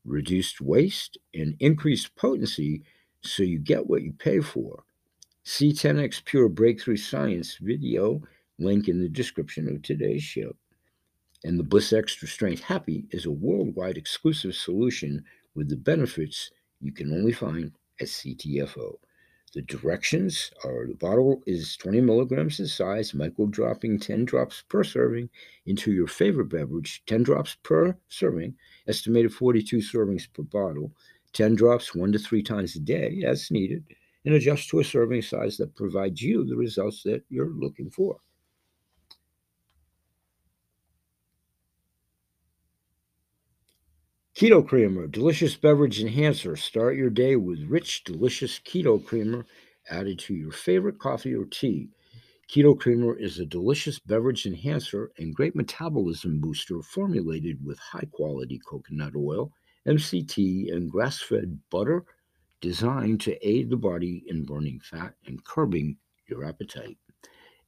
reduced 0.06 0.62
waste, 0.62 1.18
and 1.34 1.56
increased 1.60 2.16
potency 2.16 2.84
so 3.22 3.44
you 3.44 3.60
get 3.60 3.88
what 3.88 4.04
you 4.04 4.14
pay 4.14 4.40
for. 4.40 4.84
See 5.44 5.74
10x 5.74 6.24
Pure 6.26 6.50
Breakthrough 6.50 6.98
Science 6.98 7.58
video 7.60 8.22
link 8.60 8.88
in 8.88 9.00
the 9.00 9.10
description 9.10 9.68
of 9.68 9.82
today's 9.82 10.24
show. 10.24 10.56
And 11.44 11.60
the 11.60 11.64
Bliss 11.64 11.94
Extra 11.94 12.28
Strength 12.28 12.62
Happy 12.62 13.06
is 13.10 13.26
a 13.26 13.32
worldwide 13.32 13.98
exclusive 13.98 14.54
solution 14.54 15.24
with 15.56 15.70
the 15.70 15.78
benefits 15.78 16.52
you 16.80 16.92
can 16.92 17.12
only 17.12 17.32
find 17.32 17.72
at 18.00 18.08
CTFO. 18.08 18.96
The 19.54 19.62
directions 19.62 20.50
are 20.64 20.88
the 20.88 20.94
bottle 20.94 21.44
is 21.46 21.76
20 21.76 22.00
milligrams 22.00 22.62
in 22.62 22.68
size, 22.68 23.14
micro 23.14 23.48
dropping 23.48 24.00
10 24.00 24.24
drops 24.24 24.64
per 24.70 24.82
serving 24.86 25.30
into 25.66 25.92
your 25.92 26.08
favorite 26.08 26.48
beverage, 26.48 27.04
10 27.08 27.24
drops 27.24 27.58
per 27.62 27.98
serving, 28.08 28.56
estimated 28.88 29.34
42 29.34 29.80
servings 29.80 30.32
per 30.32 30.44
bottle, 30.44 30.96
10 31.34 31.56
drops 31.56 31.94
one 31.94 32.14
to 32.14 32.20
three 32.20 32.42
times 32.42 32.78
a 32.78 32.80
day 32.80 33.24
as 33.26 33.52
needed, 33.52 33.84
and 34.24 34.36
adjust 34.36 34.70
to 34.70 34.80
a 34.80 34.86
serving 34.86 35.22
size 35.22 35.58
that 35.58 35.76
provides 35.76 36.22
you 36.22 36.46
the 36.46 36.56
results 36.56 37.04
that 37.04 37.24
you're 37.28 37.54
looking 37.54 37.90
for. 37.90 38.22
Keto 44.42 44.68
Creamer, 44.68 45.06
delicious 45.06 45.56
beverage 45.56 46.02
enhancer. 46.02 46.56
Start 46.56 46.98
your 46.98 47.12
day 47.12 47.36
with 47.36 47.70
rich, 47.70 48.04
delicious 48.04 48.58
keto 48.58 48.98
creamer 49.06 49.46
added 49.92 50.18
to 50.18 50.34
your 50.34 50.52
favorite 50.52 50.98
coffee 50.98 51.36
or 51.36 51.46
tea. 51.46 51.90
Keto 52.50 52.76
Creamer 52.76 53.16
is 53.16 53.38
a 53.38 53.46
delicious 53.46 54.00
beverage 54.00 54.48
enhancer 54.48 55.12
and 55.20 55.36
great 55.36 55.56
metabolism 55.56 56.42
booster 56.42 56.82
formulated 56.82 57.64
with 57.64 57.78
high 57.78 58.08
quality 58.12 58.60
coconut 58.68 59.14
oil, 59.16 59.52
MCT, 59.88 60.74
and 60.74 60.90
grass 60.90 61.22
fed 61.22 61.60
butter 61.70 62.04
designed 62.62 63.22
to 63.22 63.48
aid 63.48 63.70
the 63.70 63.78
body 63.78 64.24
in 64.26 64.44
burning 64.44 64.80
fat 64.80 65.14
and 65.28 65.46
curbing 65.46 65.98
your 66.28 66.44
appetite. 66.46 66.98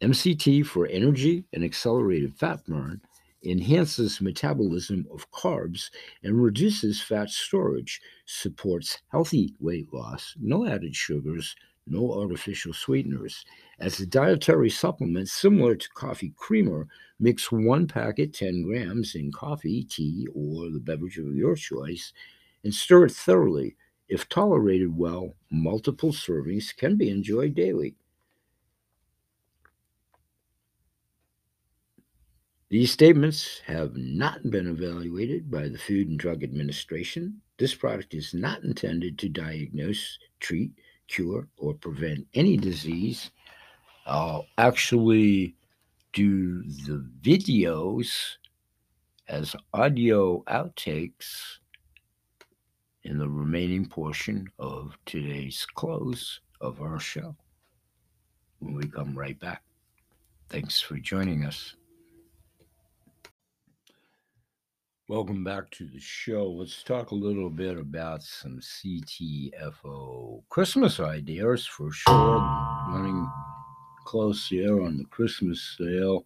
MCT 0.01 0.65
for 0.65 0.88
energy 0.88 1.45
and 1.53 1.63
accelerated 1.63 2.34
fat 2.34 2.65
burn 2.65 2.99
enhances 3.43 4.21
metabolism 4.21 5.05
of 5.11 5.29
carbs 5.31 5.89
and 6.23 6.41
reduces 6.41 7.01
fat 7.01 7.29
storage, 7.29 8.01
supports 8.25 8.99
healthy 9.11 9.53
weight 9.59 9.93
loss, 9.93 10.35
no 10.39 10.65
added 10.65 10.95
sugars, 10.95 11.55
no 11.85 12.13
artificial 12.13 12.73
sweeteners. 12.73 13.45
As 13.79 13.99
a 13.99 14.05
dietary 14.05 14.69
supplement 14.69 15.27
similar 15.27 15.75
to 15.75 15.89
coffee 15.89 16.33
creamer, 16.37 16.87
mix 17.19 17.51
one 17.51 17.87
packet 17.87 18.33
10 18.33 18.63
grams 18.63 19.15
in 19.15 19.31
coffee, 19.31 19.83
tea, 19.83 20.27
or 20.33 20.69
the 20.69 20.79
beverage 20.79 21.17
of 21.17 21.35
your 21.35 21.55
choice 21.55 22.13
and 22.63 22.73
stir 22.73 23.05
it 23.05 23.11
thoroughly. 23.11 23.75
If 24.07 24.29
tolerated 24.29 24.95
well, 24.95 25.35
multiple 25.49 26.11
servings 26.11 26.75
can 26.75 26.97
be 26.97 27.09
enjoyed 27.09 27.55
daily. 27.55 27.95
These 32.74 32.91
statements 32.91 33.61
have 33.67 33.95
not 33.95 34.49
been 34.49 34.65
evaluated 34.65 35.51
by 35.51 35.67
the 35.67 35.78
Food 35.78 36.07
and 36.07 36.17
Drug 36.17 36.43
Administration. 36.43 37.39
This 37.59 37.76
product 37.76 38.15
is 38.15 38.34
not 38.34 38.63
intended 38.63 39.19
to 39.19 39.30
diagnose, 39.30 40.17
treat, 40.39 40.71
cure, 41.07 41.47
or 41.57 41.76
prevent 41.76 42.26
any 42.34 42.57
disease. 42.57 43.30
I'll 44.07 44.47
actually 44.57 45.55
do 46.13 46.63
the 46.63 47.07
videos 47.21 48.38
as 49.28 49.55
audio 49.76 50.41
outtakes 50.45 51.59
in 53.03 53.19
the 53.19 53.30
remaining 53.30 53.86
portion 53.86 54.47
of 54.57 54.97
today's 55.05 55.63
close 55.76 56.39
of 56.59 56.82
our 56.82 56.99
show 56.99 57.36
when 58.57 58.74
we 58.74 58.88
come 58.88 59.15
right 59.15 59.39
back. 59.39 59.61
Thanks 60.49 60.82
for 60.82 60.97
joining 60.97 61.45
us. 61.45 61.76
Welcome 65.10 65.43
back 65.43 65.70
to 65.72 65.86
the 65.88 65.99
show. 65.99 66.49
Let's 66.49 66.82
talk 66.84 67.12
a 67.12 67.16
little 67.16 67.49
bit 67.49 67.78
about 67.78 68.24
some 68.24 68.60
CTFO 68.62 70.43
Christmas 70.49 70.99
ideas 71.01 71.68
for 71.68 71.91
sure. 71.91 72.39
Running 72.89 73.30
close 74.06 74.47
here 74.47 74.82
on 74.82 74.97
the 74.97 75.06
Christmas 75.06 75.76
sale 75.78 76.26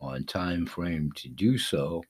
on 0.00 0.24
time 0.24 0.66
frame 0.66 1.12
to 1.16 1.28
do 1.28 1.58
so, 1.58 2.02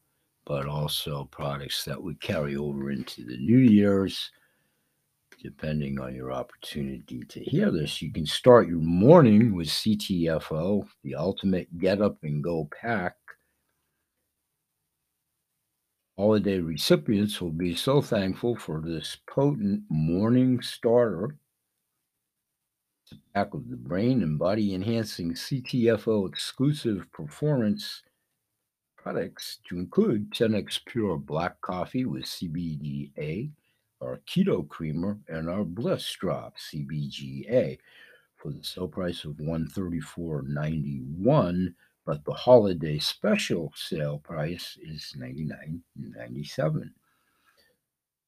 but 0.46 0.66
also 0.66 1.24
products 1.30 1.84
that 1.84 2.02
we 2.02 2.14
carry 2.16 2.56
over 2.56 2.90
into 2.90 3.24
the 3.24 3.36
New 3.38 3.58
Year's. 3.58 4.30
depending 5.42 6.00
on 6.00 6.14
your 6.14 6.32
opportunity 6.32 7.22
to 7.28 7.40
hear 7.40 7.70
this. 7.70 8.02
You 8.02 8.12
can 8.12 8.26
start 8.26 8.68
your 8.68 8.80
morning 8.80 9.54
with 9.54 9.68
CTFO, 9.68 10.88
the 11.04 11.14
ultimate 11.14 11.78
get 11.78 12.00
up 12.02 12.16
and 12.22 12.42
go 12.42 12.68
pack. 12.80 13.17
Holiday 16.18 16.58
recipients 16.58 17.40
will 17.40 17.52
be 17.52 17.76
so 17.76 18.02
thankful 18.02 18.56
for 18.56 18.80
this 18.80 19.18
potent 19.28 19.84
morning 19.88 20.60
starter. 20.60 21.36
Pack 23.32 23.54
of 23.54 23.70
the 23.70 23.76
brain 23.76 24.24
and 24.24 24.36
body 24.36 24.74
enhancing 24.74 25.34
CTFO 25.34 26.28
exclusive 26.28 27.06
performance 27.12 28.02
products 28.96 29.58
to 29.68 29.78
include 29.78 30.32
10x 30.32 30.84
Pure 30.86 31.18
Black 31.18 31.60
Coffee 31.60 32.04
with 32.04 32.24
CBDA, 32.24 33.52
our 34.02 34.20
Keto 34.26 34.68
Creamer, 34.68 35.18
and 35.28 35.48
our 35.48 35.62
Bliss 35.62 36.10
Drop 36.18 36.56
CBGA 36.58 37.78
for 38.34 38.50
the 38.50 38.64
sale 38.64 38.88
price 38.88 39.24
of 39.24 39.34
$134.91, 39.34 41.74
but 42.08 42.24
the 42.24 42.32
holiday 42.32 42.98
special 42.98 43.70
sale 43.76 44.18
price 44.24 44.76
is 44.80 45.14
$99.97 45.20 46.90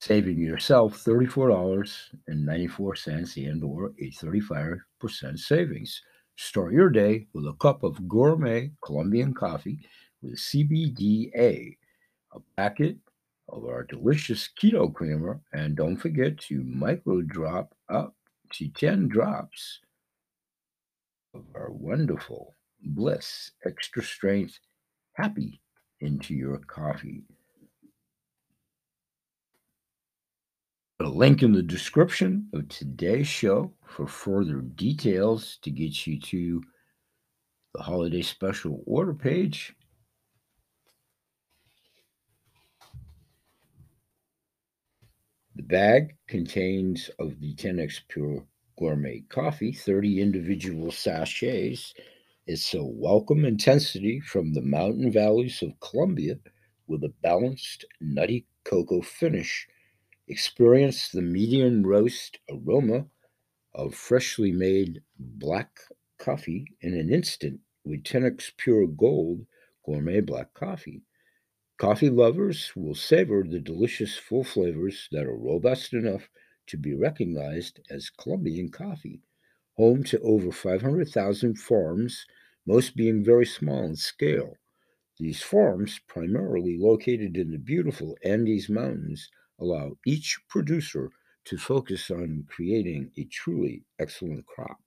saving 0.03 0.39
yourself 0.39 1.03
$34.94 1.03 3.51
and 3.51 3.65
or 3.65 3.95
a 3.99 4.11
35% 4.11 5.39
savings. 5.39 6.03
Start 6.37 6.75
your 6.75 6.91
day 6.91 7.27
with 7.33 7.47
a 7.47 7.55
cup 7.55 7.83
of 7.83 8.07
gourmet 8.07 8.71
Colombian 8.85 9.33
coffee 9.33 9.79
with 10.21 10.37
CBDA, 10.37 11.79
a 12.35 12.41
packet 12.59 12.99
of 13.49 13.65
our 13.65 13.85
delicious 13.85 14.51
keto 14.61 14.93
creamer, 14.93 15.41
and 15.55 15.75
don't 15.75 15.97
forget 15.97 16.37
to 16.41 16.63
micro 16.65 17.23
drop 17.23 17.75
up 17.89 18.15
to 18.53 18.69
10 18.69 19.09
drops 19.09 19.81
of 21.33 21.47
our 21.55 21.71
wonderful 21.71 22.55
Bliss 22.83 23.53
Extra 23.65 24.03
Strength 24.03 24.59
Happy 25.15 25.61
into 26.01 26.35
your 26.35 26.59
coffee. 26.59 27.23
A 31.01 31.09
link 31.09 31.43
in 31.43 31.53
the 31.53 31.63
description 31.63 32.49
of 32.53 32.69
today's 32.69 33.27
show 33.27 33.73
for 33.87 34.07
further 34.07 34.61
details 34.61 35.59
to 35.63 35.71
get 35.71 36.07
you 36.07 36.21
to 36.21 36.63
the 37.75 37.83
holiday 37.83 38.23
special 38.23 38.83
order 38.87 39.15
page 39.15 39.75
The 45.61 45.67
bag 45.67 46.17
contains 46.27 47.11
of 47.19 47.39
the 47.39 47.55
10x 47.55 48.01
Pure 48.09 48.47
Gourmet 48.79 49.25
Coffee 49.29 49.73
30 49.73 50.23
individual 50.23 50.91
sachets. 50.91 51.93
It's 52.53 52.75
a 52.75 52.83
welcome 52.83 53.45
intensity 53.45 54.19
from 54.19 54.55
the 54.55 54.61
mountain 54.61 55.13
valleys 55.13 55.63
of 55.63 55.79
Colombia 55.79 56.35
with 56.89 57.05
a 57.05 57.15
balanced 57.23 57.85
nutty 58.01 58.45
cocoa 58.65 59.03
finish. 59.03 59.69
Experience 60.27 61.11
the 61.11 61.23
medium 61.23 61.87
roast 61.87 62.41
aroma 62.51 63.07
of 63.73 63.95
freshly 63.95 64.51
made 64.51 65.01
black 65.17 65.79
coffee 66.19 66.67
in 66.81 66.95
an 66.95 67.09
instant 67.15 67.61
with 67.85 68.03
10x 68.03 68.51
Pure 68.57 68.89
Gold 68.89 69.47
Gourmet 69.87 70.21
Black 70.21 70.53
Coffee. 70.53 71.03
Coffee 71.79 72.11
lovers 72.11 72.73
will 72.75 72.97
savor 72.97 73.45
the 73.49 73.61
delicious 73.61 74.17
full 74.17 74.43
flavors 74.43 75.07
that 75.13 75.25
are 75.25 75.39
robust 75.39 75.93
enough 75.93 76.29
to 76.67 76.77
be 76.77 76.97
recognized 76.97 77.79
as 77.91 78.11
Colombian 78.11 78.73
coffee, 78.73 79.21
home 79.77 80.03
to 80.03 80.19
over 80.23 80.51
500,000 80.51 81.57
farms, 81.57 82.27
most 82.67 82.97
being 82.97 83.25
very 83.25 83.47
small 83.47 83.85
in 83.85 83.97
scale. 83.97 84.57
These 85.19 85.43
farms, 85.43 86.01
primarily 86.07 86.79
located 86.79 87.37
in 87.37 87.51
the 87.51 87.59
beautiful 87.59 88.17
Andes 88.25 88.69
Mountains, 88.69 89.29
allow 89.59 89.99
each 90.07 90.39
producer 90.49 91.11
to 91.45 91.59
focus 91.59 92.11
on 92.11 92.47
creating 92.49 93.11
a 93.17 93.25
truly 93.25 93.85
excellent 93.99 94.47
crop. 94.47 94.79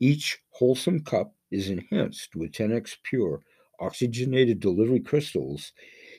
Each 0.00 0.38
wholesome 0.50 1.04
cup 1.04 1.34
is 1.50 1.68
enhanced 1.68 2.34
with 2.34 2.52
10x 2.52 2.96
Pure 3.02 3.42
oxygenated 3.80 4.60
delivery 4.60 5.00
crystals 5.00 5.72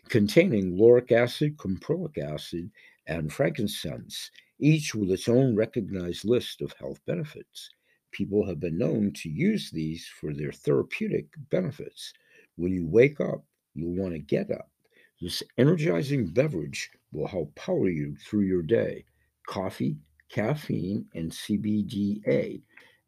containing 0.10 0.78
lauric 0.78 1.12
acid, 1.12 1.58
caprylic 1.58 2.18
acid, 2.18 2.72
and 3.08 3.32
frankincense, 3.32 4.32
each 4.60 4.94
with 4.94 5.12
its 5.12 5.28
own 5.28 5.56
recognized 5.56 6.26
list 6.26 6.62
of 6.62 6.74
health 6.74 7.00
benefits. 7.06 7.70
People 8.12 8.46
have 8.46 8.60
been 8.60 8.78
known 8.78 9.12
to 9.14 9.30
use 9.30 9.72
these 9.72 10.08
for 10.20 10.34
their 10.34 10.52
therapeutic 10.52 11.28
benefits. 11.50 12.14
When 12.56 12.74
you 12.74 12.86
wake 12.88 13.20
up, 13.20 13.44
you'll 13.74 13.96
want 13.96 14.14
to 14.14 14.20
get 14.20 14.52
up. 14.52 14.70
This 15.22 15.44
energizing 15.58 16.28
beverage 16.28 16.90
will 17.12 17.28
help 17.28 17.54
power 17.56 17.90
you 17.90 18.16
through 18.18 18.46
your 18.46 18.64
day. 18.64 19.06
Coffee, 19.48 19.98
caffeine, 20.30 21.06
and 21.14 21.32
CBDA 21.32 22.62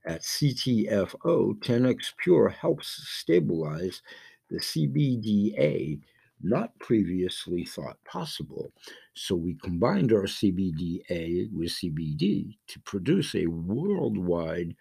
at 0.05 0.21
CTFO 0.21 1.55
10x 1.59 2.13
Pure 2.17 2.49
helps 2.49 2.87
stabilize 3.07 4.01
the 4.49 4.59
CBDA 4.59 5.99
not 6.43 6.77
previously 6.79 7.63
thought 7.63 7.97
possible. 8.03 8.71
So 9.15 9.35
we 9.35 9.55
combined 9.55 10.11
our 10.11 10.23
CBDA 10.23 11.51
with 11.53 11.69
CBD 11.69 12.57
to 12.67 12.79
produce 12.81 13.33
a 13.35 13.47
worldwide 13.47 14.75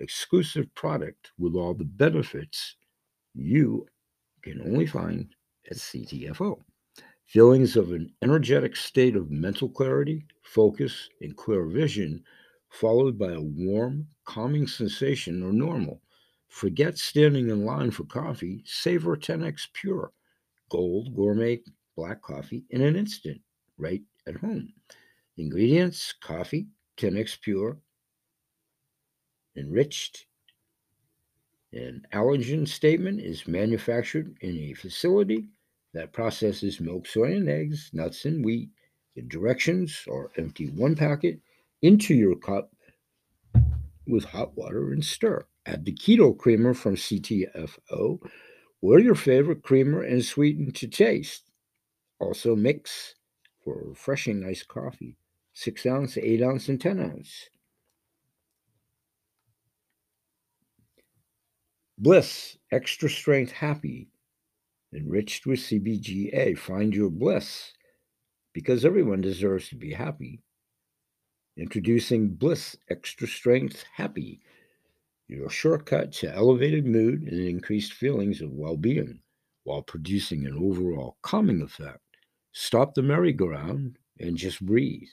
exclusive 0.00 0.72
product 0.74 1.32
with 1.38 1.54
all 1.54 1.74
the 1.74 1.84
benefits 1.84 2.76
you 3.34 3.86
can 4.42 4.60
only 4.62 4.86
find 4.86 5.34
at 5.70 5.76
CTFO. 5.76 6.58
Feelings 7.26 7.76
of 7.76 7.92
an 7.92 8.12
energetic 8.22 8.76
state 8.76 9.16
of 9.16 9.30
mental 9.30 9.68
clarity, 9.68 10.26
focus, 10.42 11.08
and 11.22 11.36
clear 11.36 11.64
vision, 11.64 12.22
followed 12.68 13.18
by 13.18 13.32
a 13.32 13.40
warm, 13.40 14.06
calming 14.24 14.66
sensation, 14.66 15.42
are 15.42 15.52
normal. 15.52 16.02
Forget 16.48 16.98
standing 16.98 17.48
in 17.48 17.64
line 17.64 17.90
for 17.90 18.04
coffee, 18.04 18.62
savor 18.66 19.16
10x 19.16 19.68
Pure 19.72 20.12
gold 20.72 21.14
gourmet 21.14 21.60
black 21.96 22.22
coffee 22.22 22.64
in 22.70 22.80
an 22.80 22.96
instant, 22.96 23.38
right 23.76 24.00
at 24.26 24.36
home. 24.36 24.72
Ingredients 25.36 26.14
coffee, 26.18 26.66
10x 26.96 27.38
pure, 27.42 27.76
enriched. 29.54 30.24
An 31.74 32.06
allergen 32.14 32.66
statement 32.66 33.20
is 33.20 33.46
manufactured 33.46 34.34
in 34.40 34.56
a 34.56 34.72
facility 34.72 35.48
that 35.92 36.14
processes 36.14 36.80
milk, 36.80 37.06
soy, 37.06 37.36
and 37.36 37.50
eggs, 37.50 37.90
nuts, 37.92 38.24
and 38.24 38.42
wheat. 38.42 38.70
The 39.14 39.22
directions 39.22 40.04
are 40.10 40.30
empty 40.38 40.70
one 40.70 40.96
packet 40.96 41.38
into 41.82 42.14
your 42.14 42.36
cup 42.36 42.72
with 44.06 44.24
hot 44.24 44.56
water 44.56 44.92
and 44.92 45.04
stir. 45.04 45.44
Add 45.66 45.84
the 45.84 45.92
keto 45.92 46.36
creamer 46.36 46.72
from 46.72 46.96
CTFO 46.96 48.20
or 48.82 48.98
your 48.98 49.14
favorite 49.14 49.62
creamer 49.62 50.02
and 50.02 50.24
sweeten 50.24 50.72
to 50.72 50.88
taste. 50.88 51.50
Also 52.18 52.54
mix 52.54 53.14
for 53.64 53.80
a 53.80 53.88
refreshing 53.88 54.44
iced 54.44 54.68
coffee, 54.68 55.16
6 55.54 55.86
ounce, 55.86 56.18
8 56.18 56.42
ounce, 56.42 56.68
and 56.68 56.80
10 56.80 57.00
ounce. 57.00 57.48
Bliss, 61.96 62.58
extra 62.72 63.08
strength 63.08 63.52
happy, 63.52 64.08
enriched 64.92 65.46
with 65.46 65.60
CBGA. 65.60 66.58
Find 66.58 66.92
your 66.92 67.10
bliss 67.10 67.72
because 68.52 68.84
everyone 68.84 69.20
deserves 69.20 69.68
to 69.68 69.76
be 69.76 69.92
happy. 69.92 70.42
Introducing 71.56 72.28
Bliss 72.28 72.76
Extra 72.90 73.28
Strength 73.28 73.84
Happy 73.94 74.40
your 75.32 75.50
shortcut 75.50 76.12
to 76.12 76.32
elevated 76.34 76.86
mood 76.86 77.22
and 77.22 77.40
increased 77.40 77.92
feelings 77.92 78.40
of 78.40 78.52
well 78.52 78.76
being 78.76 79.20
while 79.64 79.82
producing 79.82 80.46
an 80.46 80.56
overall 80.56 81.16
calming 81.22 81.62
effect. 81.62 82.00
Stop 82.52 82.94
the 82.94 83.02
merry-go-round 83.02 83.98
and 84.20 84.36
just 84.36 84.64
breathe. 84.64 85.08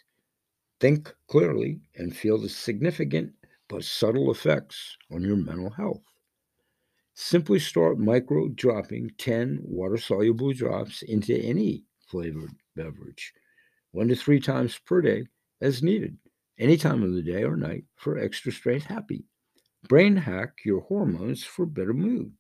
Think 0.80 1.14
clearly 1.28 1.80
and 1.96 2.16
feel 2.16 2.38
the 2.38 2.50
significant 2.50 3.34
but 3.68 3.84
subtle 3.84 4.32
effects 4.32 4.98
on 5.12 5.22
your 5.22 5.36
mental 5.36 5.70
health. 5.70 6.04
Simply 7.14 7.60
start 7.60 8.00
micro 8.00 8.48
dropping 8.50 9.12
10 9.18 9.60
water 9.62 9.98
soluble 9.98 10.54
drops 10.54 11.02
into 11.02 11.36
any 11.38 11.84
flavored 12.08 12.52
beverage, 12.76 13.34
one 13.92 14.08
to 14.08 14.16
three 14.16 14.40
times 14.40 14.80
per 14.86 15.02
day 15.02 15.28
as 15.62 15.84
needed, 15.84 16.18
any 16.58 16.78
time 16.78 17.04
of 17.04 17.14
the 17.14 17.22
day 17.22 17.44
or 17.44 17.56
night 17.56 17.84
for 17.98 18.18
extra 18.18 18.52
strength 18.52 18.86
happy. 18.86 19.29
Brain 19.88 20.18
hack 20.18 20.60
your 20.66 20.82
hormones 20.82 21.44
for 21.44 21.66
better 21.66 21.94
mood. 21.94 22.34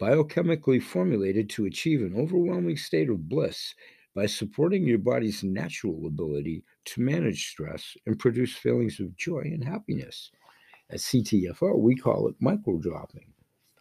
Biochemically 0.00 0.82
formulated 0.82 1.48
to 1.50 1.64
achieve 1.64 2.02
an 2.02 2.14
overwhelming 2.14 2.76
state 2.76 3.08
of 3.08 3.28
bliss, 3.28 3.74
by 4.16 4.24
supporting 4.24 4.86
your 4.86 4.98
body's 4.98 5.44
natural 5.44 6.06
ability 6.06 6.64
to 6.86 7.02
manage 7.02 7.50
stress 7.50 7.94
and 8.06 8.18
produce 8.18 8.56
feelings 8.56 8.98
of 8.98 9.14
joy 9.14 9.42
and 9.42 9.62
happiness. 9.62 10.30
At 10.88 11.00
CTFO, 11.00 11.78
we 11.78 11.94
call 11.94 12.26
it 12.28 12.34
micro 12.40 12.78
dropping. 12.78 13.26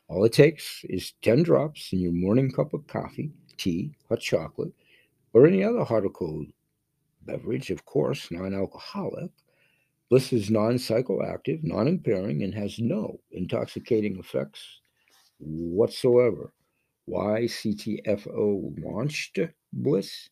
All 0.10 0.26
it 0.26 0.34
takes 0.34 0.82
is 0.90 1.14
10 1.22 1.44
drops 1.44 1.94
in 1.94 2.00
your 2.00 2.12
morning 2.12 2.52
cup 2.52 2.74
of 2.74 2.86
coffee, 2.86 3.32
tea, 3.58 3.96
hot 4.10 4.20
chocolate, 4.20 4.74
or 5.32 5.48
any 5.48 5.64
other 5.64 5.86
hot 5.86 6.04
or 6.04 6.10
cold 6.10 6.48
beverage, 7.22 7.72
of 7.72 7.86
course, 7.86 8.30
non 8.30 8.54
alcoholic. 8.54 9.32
Bliss 10.10 10.32
is 10.34 10.52
non 10.52 10.76
psychoactive, 10.76 11.64
non 11.64 11.88
impairing, 11.88 12.44
and 12.44 12.54
has 12.54 12.78
no 12.78 13.20
intoxicating 13.32 14.20
effects 14.20 14.82
whatsoever. 15.40 16.54
Why 17.06 17.42
CTFO 17.46 18.84
launched 18.84 19.40
Bliss? 19.74 20.30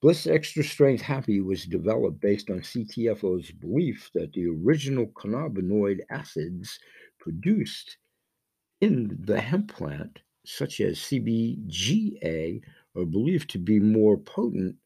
Bliss 0.00 0.26
Extra 0.26 0.62
Strength 0.62 1.02
Happy 1.02 1.40
was 1.40 1.64
developed 1.64 2.20
based 2.20 2.50
on 2.50 2.60
CTFO's 2.60 3.50
belief 3.50 4.10
that 4.14 4.32
the 4.32 4.46
original 4.46 5.06
cannabinoid 5.08 6.00
acids 6.10 6.78
produced 7.18 7.96
in 8.80 9.16
the 9.24 9.40
hemp 9.40 9.74
plant, 9.74 10.20
such 10.44 10.80
as 10.80 10.98
CBGA, 10.98 12.60
are 12.96 13.04
believed 13.06 13.48
to 13.50 13.58
be 13.58 13.80
more 13.80 14.18
potent 14.18 14.76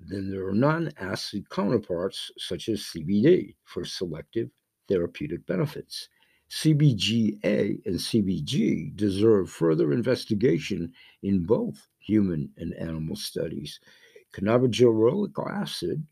than 0.00 0.30
their 0.30 0.52
non 0.52 0.90
acid 0.98 1.48
counterparts, 1.50 2.30
such 2.38 2.68
as 2.68 2.80
CBD, 2.80 3.54
for 3.64 3.84
selective 3.84 4.50
therapeutic 4.88 5.46
benefits. 5.46 6.08
CBGA 6.50 7.84
and 7.84 7.96
CBG 7.96 8.96
deserve 8.96 9.50
further 9.50 9.92
investigation 9.92 10.92
in 11.22 11.44
both 11.44 11.88
human 11.98 12.50
and 12.56 12.74
animal 12.74 13.16
studies. 13.16 13.80
Cannabigerolic 14.32 15.34
acid 15.50 16.06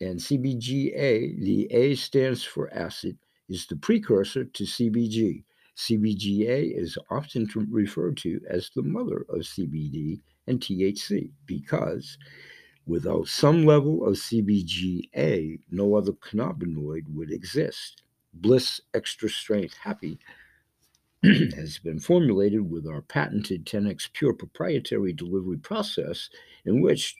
and 0.00 0.18
CBGA, 0.18 1.40
the 1.40 1.66
A 1.72 1.94
stands 1.96 2.44
for 2.44 2.72
acid, 2.72 3.18
is 3.48 3.66
the 3.66 3.76
precursor 3.76 4.44
to 4.44 4.64
CBG. 4.64 5.44
CBGA 5.76 6.78
is 6.78 6.98
often 7.10 7.48
referred 7.70 8.16
to 8.18 8.40
as 8.48 8.70
the 8.74 8.82
mother 8.82 9.24
of 9.28 9.40
CBD 9.40 10.20
and 10.46 10.60
THC 10.60 11.30
because 11.46 12.18
without 12.86 13.28
some 13.28 13.64
level 13.64 14.06
of 14.06 14.14
CBGA, 14.14 15.60
no 15.70 15.94
other 15.94 16.12
cannabinoid 16.12 17.04
would 17.14 17.30
exist. 17.30 18.02
Bliss 18.34 18.80
Extra 18.94 19.28
Strength 19.28 19.74
Happy 19.74 20.18
has 21.22 21.78
been 21.78 22.00
formulated 22.00 22.68
with 22.68 22.86
our 22.86 23.02
patented 23.02 23.64
10x 23.64 24.12
Pure 24.12 24.34
proprietary 24.34 25.12
delivery 25.12 25.58
process, 25.58 26.28
in 26.64 26.80
which 26.80 27.16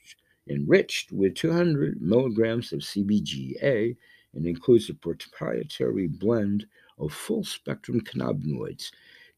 enriched 0.49 1.13
with 1.13 1.35
200 1.37 2.01
milligrams 2.01 2.73
of 2.73 2.81
CBGA 2.81 3.97
and 4.35 4.47
includes 4.47 4.91
a 4.91 4.95
proprietary 4.95 6.09
blend 6.09 6.67
of 6.99 7.13
full 7.13 7.45
spectrum 7.45 8.01
cannabinoids. 8.01 8.91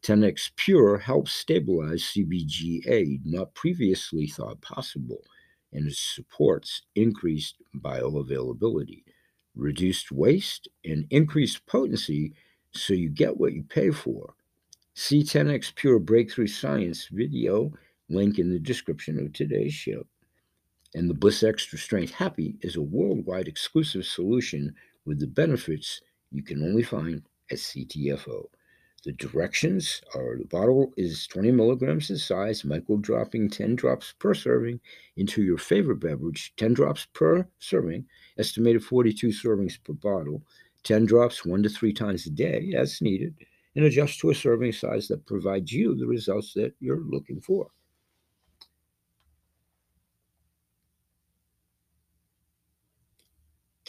10x 0.03 0.51
Pure 0.57 0.99
helps 0.99 1.33
stabilize 1.33 2.03
CBGA, 2.03 3.21
not 3.25 3.55
previously 3.55 4.27
thought 4.27 4.61
possible, 4.61 5.23
and 5.75 5.93
supports 5.93 6.83
increased 6.95 7.57
bioavailability, 7.77 9.03
reduced 9.55 10.11
waste, 10.11 10.69
and 10.85 11.07
increased 11.11 11.67
potency 11.67 12.33
so 12.73 12.95
you 12.95 13.11
get 13.11 13.37
what 13.37 13.53
you 13.53 13.63
pay 13.63 13.91
for. 13.91 14.35
C10X 14.97 15.75
Pure 15.75 15.99
Breakthrough 16.01 16.47
Science 16.47 17.09
video 17.11 17.73
link 18.09 18.39
in 18.39 18.51
the 18.51 18.59
description 18.59 19.19
of 19.19 19.33
today's 19.33 19.75
show. 19.75 20.07
And 20.95 21.11
the 21.11 21.15
Bliss 21.15 21.43
Extra 21.43 21.79
Strength 21.79 22.13
Happy 22.13 22.57
is 22.61 22.77
a 22.77 22.83
worldwide 22.83 23.49
exclusive 23.49 24.05
solution 24.05 24.75
with 25.05 25.19
the 25.19 25.27
benefits 25.27 26.01
you 26.31 26.43
can 26.43 26.63
only 26.63 26.85
find 26.85 27.23
at 27.51 27.59
CTFO. 27.59 28.47
The 29.05 29.13
directions 29.13 30.01
are 30.15 30.39
the 30.39 30.47
bottle 30.47 30.95
is 30.97 31.27
20 31.27 31.51
milligrams 31.51 32.09
in 32.09 32.17
size, 32.17 32.65
micro 32.65 32.97
dropping 32.97 33.51
10 33.51 33.77
drops 33.77 34.15
per 34.19 34.33
serving 34.33 34.81
into 35.17 35.43
your 35.43 35.59
favorite 35.59 36.01
beverage, 36.01 36.55
10 36.57 36.73
drops 36.73 37.07
per 37.13 37.47
serving, 37.59 38.07
estimated 38.39 38.83
42 38.83 39.27
servings 39.29 39.77
per 39.85 39.93
bottle, 39.93 40.43
10 40.85 41.05
drops 41.05 41.45
one 41.45 41.63
to 41.63 41.69
three 41.69 41.93
times 41.93 42.27
a 42.27 42.31
day 42.31 42.73
as 42.75 43.03
needed, 43.03 43.35
and 43.77 43.85
adjust 43.85 44.21
to 44.21 44.31
a 44.31 44.35
serving 44.35 44.73
size 44.73 45.07
that 45.09 45.27
provides 45.27 45.71
you 45.71 45.95
the 45.95 46.07
results 46.07 46.55
that 46.55 46.73
you're 46.81 47.05
looking 47.05 47.43
for. 47.43 47.71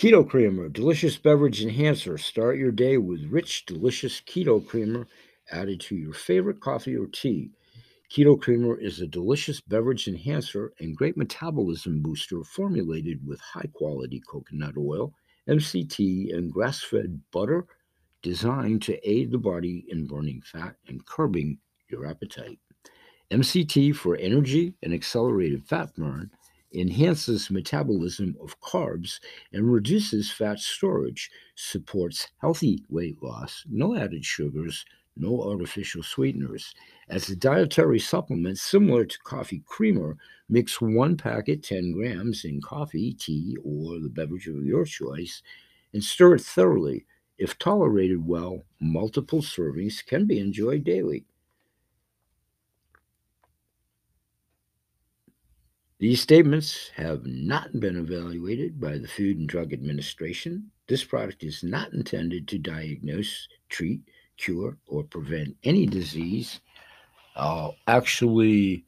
Keto 0.06 0.30
Creamer, 0.30 0.70
delicious 0.70 1.18
beverage 1.18 1.64
enhancer. 1.64 2.16
Start 2.20 2.60
your 2.60 2.72
day 2.72 3.00
with 3.00 3.26
rich, 3.26 3.66
delicious 3.66 4.22
keto 4.22 4.64
creamer 4.64 5.08
added 5.52 5.82
to 5.82 5.96
your 5.96 6.14
favorite 6.14 6.60
coffee 6.60 6.96
or 6.96 7.08
tea. 7.08 7.50
Keto 8.12 8.40
Creamer 8.40 8.80
is 8.80 9.02
a 9.02 9.08
delicious 9.08 9.62
beverage 9.62 10.08
enhancer 10.08 10.74
and 10.80 10.96
great 10.96 11.18
metabolism 11.18 12.04
booster 12.04 12.44
formulated 12.44 13.26
with 13.26 13.40
high 13.40 13.68
quality 13.74 14.22
coconut 14.30 14.76
oil, 14.78 15.12
MCT, 15.50 16.32
and 16.38 16.54
grass 16.54 16.84
fed 16.84 17.20
butter 17.32 17.66
designed 18.22 18.84
to 18.84 19.10
aid 19.10 19.32
the 19.32 19.40
body 19.40 19.86
in 19.90 20.06
burning 20.06 20.44
fat 20.46 20.76
and 20.88 21.04
curbing 21.08 21.58
your 21.90 22.06
appetite. 22.06 22.60
MCT 23.32 23.96
for 23.96 24.16
energy 24.18 24.76
and 24.84 24.94
accelerated 24.94 25.66
fat 25.66 25.96
burn 25.96 26.30
enhances 26.74 27.50
metabolism 27.50 28.36
of 28.42 28.60
carbs 28.62 29.20
and 29.54 29.72
reduces 29.72 30.32
fat 30.32 30.60
storage, 30.60 31.30
supports 31.56 32.28
healthy 32.40 32.84
weight 32.90 33.22
loss, 33.22 33.64
no 33.70 33.96
added 33.96 34.26
sugars, 34.26 34.86
no 35.18 35.42
artificial 35.44 36.04
sweeteners. 36.04 36.74
As 37.08 37.30
a 37.30 37.36
dietary 37.36 38.00
supplement 38.00 38.58
similar 38.58 39.06
to 39.06 39.20
coffee 39.20 39.64
creamer, 39.66 40.18
mix 40.50 40.82
one 40.82 41.16
packet 41.16 41.64
10 41.64 41.94
grams 41.94 42.44
in 42.44 42.62
coffee, 42.62 43.14
tea, 43.14 43.56
or 43.64 44.00
the 44.00 44.10
beverage 44.10 44.48
of 44.48 44.66
your 44.66 44.86
choice 44.86 45.42
and 45.94 46.04
stir 46.04 46.36
it 46.36 46.42
thoroughly 46.42 47.06
if 47.38 47.58
tolerated 47.58 48.26
well, 48.26 48.64
multiple 48.80 49.42
servings 49.42 50.06
can 50.06 50.26
be 50.26 50.40
enjoyed 50.40 50.84
daily. 50.84 51.26
These 56.06 56.22
statements 56.22 56.92
have 56.98 57.26
not 57.26 57.80
been 57.80 57.98
evaluated 57.98 58.80
by 58.80 59.00
the 59.00 59.08
Food 59.08 59.40
and 59.40 59.50
Drug 59.50 59.74
Administration. 59.74 60.70
This 60.86 61.04
product 61.04 61.44
is 61.44 61.64
not 61.64 61.94
intended 61.94 62.48
to 62.50 62.60
diagnose, 62.60 63.48
treat, 63.70 64.02
cure, 64.38 64.78
or 64.86 65.04
prevent 65.04 65.58
any 65.64 65.88
disease. 65.88 66.62
I'll 67.36 67.76
actually 67.88 68.86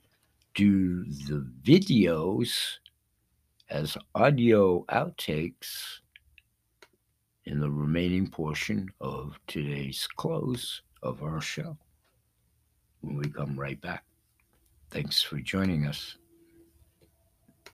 do 0.54 1.06
the 1.06 1.50
videos 1.64 2.76
as 3.72 3.98
audio 4.14 4.86
outtakes 4.92 6.02
in 7.46 7.60
the 7.60 7.72
remaining 7.72 8.28
portion 8.28 8.90
of 9.02 9.40
today's 9.48 10.08
close 10.18 10.84
of 11.02 11.24
our 11.24 11.42
show 11.42 11.80
when 13.02 13.18
we 13.18 13.28
come 13.28 13.60
right 13.60 13.82
back. 13.82 14.04
Thanks 14.92 15.24
for 15.24 15.40
joining 15.40 15.88
us. 15.88 16.16